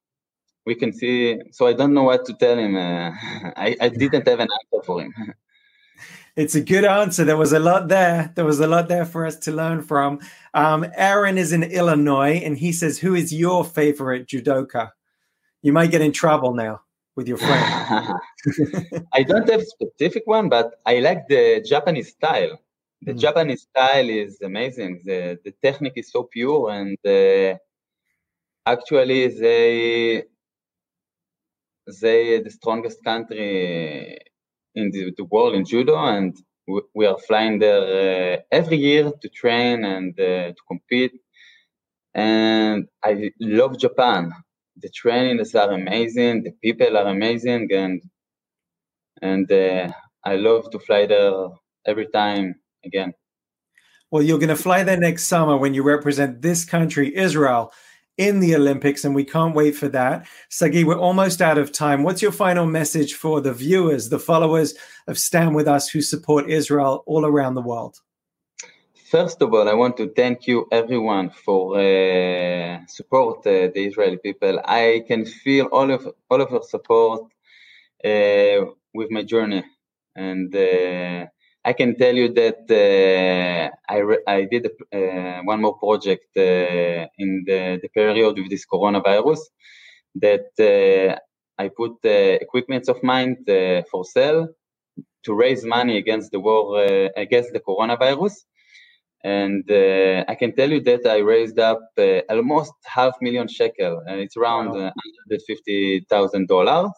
we 0.65 0.75
can 0.75 0.93
see. 0.93 1.41
So 1.51 1.67
I 1.67 1.73
don't 1.73 1.93
know 1.93 2.03
what 2.03 2.25
to 2.25 2.33
tell 2.33 2.57
him. 2.57 2.75
Uh, 2.75 3.11
I, 3.55 3.75
I 3.81 3.89
didn't 3.89 4.27
have 4.27 4.39
an 4.39 4.49
answer 4.51 4.85
for 4.85 5.01
him. 5.01 5.13
It's 6.35 6.55
a 6.55 6.61
good 6.61 6.83
answer. 6.83 7.23
There 7.23 7.37
was 7.37 7.53
a 7.53 7.59
lot 7.59 7.89
there. 7.89 8.31
There 8.33 8.43
was 8.43 8.59
a 8.59 8.65
lot 8.65 8.87
there 8.87 9.05
for 9.05 9.27
us 9.27 9.37
to 9.41 9.51
learn 9.51 9.83
from. 9.83 10.19
Um, 10.55 10.83
Aaron 10.95 11.37
is 11.37 11.53
in 11.53 11.61
Illinois, 11.61 12.41
and 12.43 12.57
he 12.57 12.71
says, 12.71 12.97
"Who 12.97 13.13
is 13.13 13.31
your 13.31 13.63
favorite 13.63 14.25
judoka?" 14.25 14.89
You 15.61 15.73
might 15.73 15.91
get 15.91 16.01
in 16.01 16.11
trouble 16.11 16.55
now 16.55 16.81
with 17.16 17.28
your 17.28 17.38
friend. 17.38 18.14
I 19.14 19.24
don't 19.24 19.49
have 19.49 19.61
a 19.61 19.66
specific 19.66 20.24
one, 20.26 20.49
but 20.49 20.76
I 20.86 20.99
like 20.99 21.28
the 21.28 21.64
Japanese 21.66 22.09
style. 22.09 22.59
The 23.01 23.14
mm. 23.14 23.20
Japanese 23.20 23.64
style 23.64 24.09
is 24.09 24.41
amazing. 24.41 25.01
The 25.05 25.39
the 25.43 25.53
technique 25.61 25.97
is 25.97 26.11
so 26.11 26.24
pure, 26.24 26.70
and 26.72 26.97
uh, 27.05 27.57
actually 28.66 29.28
they 29.28 30.24
they 32.01 32.39
the 32.41 32.49
strongest 32.49 33.03
country 33.03 34.18
in 34.76 34.91
the, 34.91 35.14
the 35.18 35.26
world 35.26 35.55
in 35.55 35.66
judo, 35.66 35.95
and 35.97 36.36
we, 36.68 36.82
we 36.95 37.05
are 37.05 37.18
flying 37.18 37.59
there 37.59 38.38
uh, 38.38 38.41
every 38.51 38.78
year 38.78 39.11
to 39.22 39.30
train 39.30 39.84
and 39.84 40.18
uh, 40.20 40.51
to 40.51 40.61
compete. 40.68 41.14
And 42.16 42.88
I 43.03 43.32
love 43.39 43.78
Japan. 43.78 44.32
The 44.78 44.89
trainings 44.89 45.53
are 45.55 45.71
amazing. 45.71 46.43
The 46.43 46.51
people 46.61 46.97
are 46.97 47.07
amazing, 47.07 47.69
and 47.71 48.01
and 49.21 49.51
uh, 49.51 49.91
I 50.24 50.36
love 50.36 50.69
to 50.71 50.80
fly 50.80 51.05
there 51.05 51.49
every 51.86 52.07
time 52.07 52.55
again. 52.84 53.13
Well, 54.11 54.21
you're 54.21 54.39
going 54.39 54.49
to 54.49 54.55
fly 54.55 54.84
there 54.84 54.97
next 54.97 55.26
summer 55.26 55.57
when 55.57 55.74
you 55.74 55.82
represent 55.84 56.41
this 56.41 56.65
country, 56.65 57.15
Israel 57.15 57.71
in 58.17 58.39
the 58.39 58.55
Olympics, 58.55 59.03
and 59.03 59.15
we 59.15 59.24
can't 59.24 59.55
wait 59.55 59.76
for 59.76 59.89
that. 59.89 60.28
Sagi, 60.49 60.84
we're 60.84 60.99
almost 60.99 61.41
out 61.41 61.57
of 61.57 61.71
time. 61.71 62.03
What's 62.03 62.21
your 62.21 62.32
final 62.32 62.65
message 62.65 63.15
for 63.15 63.41
the 63.41 63.53
viewers, 63.53 64.09
the 64.09 64.19
followers 64.19 64.76
of 65.07 65.17
Stand 65.17 65.55
With 65.55 65.67
Us 65.67 65.89
who 65.89 66.01
support 66.01 66.49
Israel 66.49 67.03
all 67.07 67.26
around 67.26 67.55
the 67.55 67.61
world? 67.61 68.01
First 69.14 69.43
of 69.43 69.53
all, 69.53 69.70
I 69.70 69.76
want 69.76 69.95
to 69.97 70.09
thank 70.09 70.47
you, 70.47 70.68
everyone, 70.72 71.30
for 71.30 71.78
uh, 71.78 72.80
support 72.88 73.45
uh, 73.45 73.70
the 73.76 73.86
Israeli 73.89 74.18
people. 74.18 74.59
I 74.66 75.03
can 75.07 75.24
feel 75.24 75.68
all 75.68 75.91
of 75.91 76.01
all 76.32 76.41
of 76.41 76.49
your 76.49 76.64
support 76.64 77.22
uh, 78.03 78.66
with 78.91 79.11
my 79.11 79.22
journey, 79.22 79.64
and 80.16 80.49
uh, 80.55 81.28
I 81.64 81.74
can 81.74 81.95
tell 81.95 82.16
you 82.16 82.34
that 82.34 82.61
uh, 82.72 83.93
I, 83.93 83.97
re- 83.99 84.26
I 84.26 84.45
did 84.45 84.66
a, 84.66 84.97
uh, 84.97 85.43
one 85.43 85.61
more 85.61 85.78
project 85.78 86.36
in 86.36 87.43
the, 87.45 87.78
the 87.84 87.89
period 87.93 88.34
with 88.39 88.49
this 88.49 88.66
coronavirus 88.66 89.41
that 90.16 91.20
I 91.59 91.68
put 91.68 92.03
equipment 92.03 92.89
of 92.89 93.03
mine 93.03 93.45
for 93.91 94.05
sale 94.05 94.47
to 95.26 95.34
raise 95.36 95.64
money 95.64 95.97
against 95.99 96.32
the 96.32 96.39
war, 96.39 96.84
against 97.16 97.53
the 97.53 97.59
coronavirus. 97.59 98.34
And 99.24 99.63
I 100.28 100.36
can 100.36 100.53
tell 100.53 100.69
you 100.69 100.82
that 100.82 101.05
I 101.05 101.17
raised 101.19 101.57
up 101.57 101.82
almost 102.30 102.74
half 102.84 103.13
million 103.21 103.47
shekel, 103.47 104.01
and 104.07 104.19
it's 104.19 104.36
around 104.36 104.71
wow. 104.71 104.91
$150,000. 105.32 106.91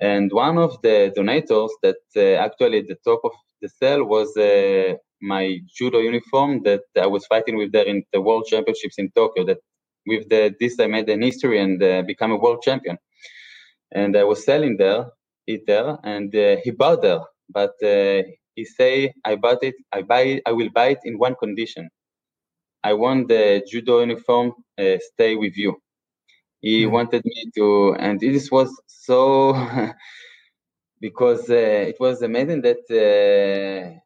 And 0.00 0.30
one 0.32 0.58
of 0.58 0.80
the 0.82 1.12
donators 1.16 1.70
that 1.82 1.96
actually 2.38 2.78
at 2.80 2.88
the 2.88 2.98
top 3.04 3.20
of 3.24 3.32
the 3.62 3.68
cell 3.68 4.04
was 4.04 4.36
uh, 4.36 4.94
my 5.20 5.58
judo 5.76 5.98
uniform 5.98 6.62
that 6.62 6.82
I 6.96 7.06
was 7.06 7.26
fighting 7.26 7.56
with 7.56 7.72
there 7.72 7.86
in 7.86 8.04
the 8.12 8.20
World 8.20 8.46
Championships 8.46 8.98
in 8.98 9.10
Tokyo. 9.10 9.44
That 9.44 9.58
with 10.08 10.28
the, 10.28 10.54
this 10.58 10.80
I 10.80 10.86
made 10.86 11.08
an 11.08 11.22
history 11.22 11.60
and 11.60 11.82
uh, 11.82 12.02
become 12.02 12.32
a 12.32 12.36
world 12.36 12.62
champion. 12.62 12.98
And 13.92 14.16
I 14.16 14.24
was 14.24 14.44
selling 14.44 14.76
there, 14.76 15.06
it 15.46 15.62
there, 15.66 15.98
and 16.04 16.34
uh, 16.34 16.56
he 16.62 16.70
bought 16.70 17.02
there, 17.02 17.20
but 17.48 17.74
uh, 17.82 18.22
he 18.58 18.64
say 18.64 19.14
I 19.24 19.36
bought 19.36 19.62
it, 19.62 19.76
I 19.92 20.02
buy 20.02 20.22
it, 20.32 20.42
I 20.44 20.52
will 20.58 20.70
buy 20.78 20.88
it 20.94 21.02
in 21.04 21.14
one 21.16 21.36
condition. 21.36 21.88
I 22.82 22.92
want 22.92 23.28
the 23.28 23.62
judo 23.70 24.00
uniform 24.00 24.52
uh, 24.76 24.96
stay 25.12 25.36
with 25.36 25.56
you. 25.56 25.70
He 26.60 26.74
mm-hmm. 26.82 26.92
wanted 26.96 27.22
me 27.24 27.40
to, 27.56 27.94
and 28.04 28.18
this 28.18 28.50
was 28.50 28.70
so 28.86 29.54
because 31.00 31.48
uh, 31.48 31.82
it 31.90 31.98
was 32.00 32.22
amazing 32.22 32.62
that 32.62 32.82
uh, 33.04 33.96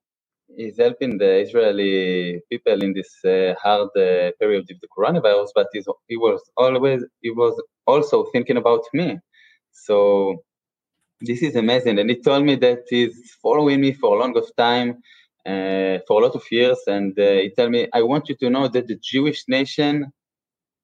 he's 0.54 0.76
helping 0.76 1.16
the 1.16 1.32
Israeli 1.46 2.42
people 2.50 2.82
in 2.82 2.92
this 2.92 3.12
uh, 3.24 3.54
hard 3.64 3.88
period 3.94 4.66
of 4.72 4.78
the 4.82 4.88
coronavirus, 4.94 5.48
but 5.54 5.68
he 6.08 6.16
was 6.26 6.40
always 6.58 7.00
he 7.22 7.30
was 7.30 7.54
also 7.86 8.24
thinking 8.32 8.58
about 8.58 8.84
me. 8.92 9.18
So 9.86 10.44
this 11.26 11.42
is 11.42 11.56
amazing, 11.56 11.98
and 11.98 12.10
he 12.10 12.16
told 12.20 12.44
me 12.44 12.56
that 12.56 12.80
he's 12.88 13.16
following 13.42 13.80
me 13.80 13.92
for 13.92 14.16
a 14.16 14.20
long 14.20 14.36
of 14.36 14.46
time. 14.56 15.02
Uh, 15.44 15.98
for 16.06 16.20
a 16.20 16.24
lot 16.26 16.36
of 16.36 16.44
years, 16.52 16.78
and 16.86 17.18
uh, 17.18 17.32
he 17.44 17.50
told 17.56 17.70
me, 17.72 17.88
"I 17.92 18.02
want 18.02 18.28
you 18.28 18.36
to 18.36 18.48
know 18.50 18.68
that 18.68 18.86
the 18.86 18.98
Jewish 19.02 19.42
nation 19.48 20.12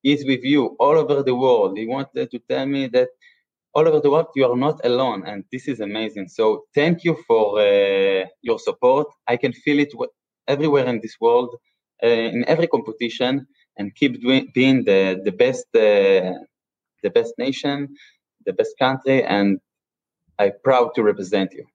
is 0.04 0.24
with 0.26 0.42
you 0.44 0.76
all 0.80 0.96
over 0.98 1.22
the 1.22 1.34
world." 1.34 1.78
He 1.78 1.86
wanted 1.86 2.30
to 2.30 2.38
tell 2.50 2.66
me 2.66 2.88
that 2.88 3.08
all 3.74 3.86
over 3.88 4.00
the 4.00 4.10
world, 4.10 4.28
you 4.36 4.44
are 4.46 4.56
not 4.56 4.80
alone, 4.84 5.24
and 5.26 5.44
this 5.52 5.68
is 5.68 5.80
amazing. 5.80 6.28
So 6.28 6.64
thank 6.74 7.04
you 7.04 7.16
for 7.26 7.60
uh, 7.60 8.24
your 8.42 8.58
support. 8.58 9.06
I 9.28 9.36
can 9.36 9.52
feel 9.52 9.78
it 9.80 9.92
everywhere 10.48 10.86
in 10.86 11.00
this 11.02 11.16
world, 11.20 11.50
uh, 12.02 12.06
in 12.36 12.44
every 12.48 12.66
competition, 12.68 13.46
and 13.78 13.94
keep 13.94 14.20
doing, 14.22 14.48
being 14.54 14.84
the 14.84 15.20
the 15.24 15.32
best, 15.32 15.66
uh, 15.76 16.32
the 17.02 17.10
best 17.18 17.34
nation, 17.38 17.76
the 18.46 18.52
best 18.52 18.74
country, 18.78 19.22
and 19.24 19.60
I'm 20.38 20.52
proud 20.62 20.94
to 20.94 21.02
represent 21.02 21.52
you. 21.52 21.66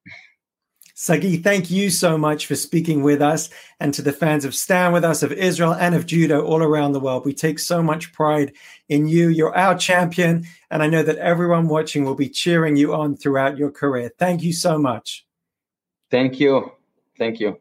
Sagi, 0.95 1.37
thank 1.37 1.71
you 1.71 1.89
so 1.89 2.19
much 2.19 2.45
for 2.45 2.55
speaking 2.55 3.01
with 3.01 3.19
us 3.19 3.49
and 3.79 3.93
to 3.95 4.03
the 4.03 4.13
fans 4.13 4.45
of 4.45 4.53
Stand 4.53 4.93
With 4.93 5.03
Us, 5.03 5.23
of 5.23 5.31
Israel, 5.31 5.73
and 5.73 5.95
of 5.95 6.05
Judo 6.05 6.45
all 6.45 6.61
around 6.61 6.91
the 6.91 6.99
world. 6.99 7.25
We 7.25 7.33
take 7.33 7.57
so 7.57 7.81
much 7.81 8.13
pride 8.13 8.53
in 8.89 9.07
you. 9.07 9.29
You're 9.29 9.57
our 9.57 9.75
champion, 9.75 10.45
and 10.69 10.83
I 10.83 10.87
know 10.87 11.01
that 11.01 11.17
everyone 11.17 11.67
watching 11.67 12.05
will 12.05 12.13
be 12.15 12.29
cheering 12.29 12.75
you 12.75 12.93
on 12.93 13.17
throughout 13.17 13.57
your 13.57 13.71
career. 13.71 14.11
Thank 14.19 14.43
you 14.43 14.53
so 14.53 14.77
much. 14.77 15.25
Thank 16.11 16.39
you. 16.39 16.71
Thank 17.17 17.39
you. 17.39 17.59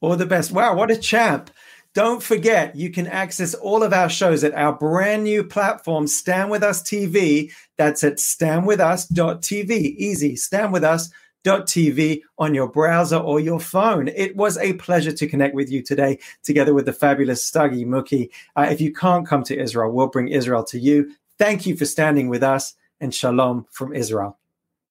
All 0.00 0.14
the 0.14 0.24
best. 0.24 0.52
Wow, 0.52 0.76
what 0.76 0.92
a 0.92 0.96
champ. 0.96 1.50
Don't 1.94 2.20
forget, 2.20 2.74
you 2.74 2.90
can 2.90 3.06
access 3.06 3.54
all 3.54 3.84
of 3.84 3.92
our 3.92 4.08
shows 4.08 4.42
at 4.42 4.52
our 4.54 4.72
brand 4.72 5.22
new 5.22 5.44
platform, 5.44 6.08
Stand 6.08 6.50
With 6.50 6.64
Us 6.64 6.82
TV. 6.82 7.52
That's 7.76 8.02
at 8.02 8.14
standwithus.tv. 8.16 9.70
Easy, 9.70 10.34
stand 10.34 10.72
with 10.72 10.82
us 10.82 11.10
TV 11.44 12.22
on 12.38 12.54
your 12.54 12.68
browser 12.68 13.18
or 13.18 13.38
your 13.38 13.60
phone. 13.60 14.08
It 14.08 14.34
was 14.34 14.56
a 14.58 14.72
pleasure 14.74 15.12
to 15.12 15.26
connect 15.26 15.54
with 15.54 15.70
you 15.70 15.82
today, 15.82 16.18
together 16.42 16.74
with 16.74 16.86
the 16.86 16.92
fabulous 16.92 17.44
Sagi 17.44 17.84
Muki. 17.84 18.30
Uh, 18.56 18.68
if 18.70 18.80
you 18.80 18.92
can't 18.92 19.26
come 19.26 19.44
to 19.44 19.58
Israel, 19.58 19.92
we'll 19.92 20.08
bring 20.08 20.28
Israel 20.28 20.64
to 20.64 20.78
you. 20.78 21.14
Thank 21.38 21.66
you 21.66 21.76
for 21.76 21.84
standing 21.84 22.28
with 22.28 22.42
us, 22.42 22.74
and 23.00 23.14
shalom 23.14 23.66
from 23.70 23.92
Israel. 23.92 24.38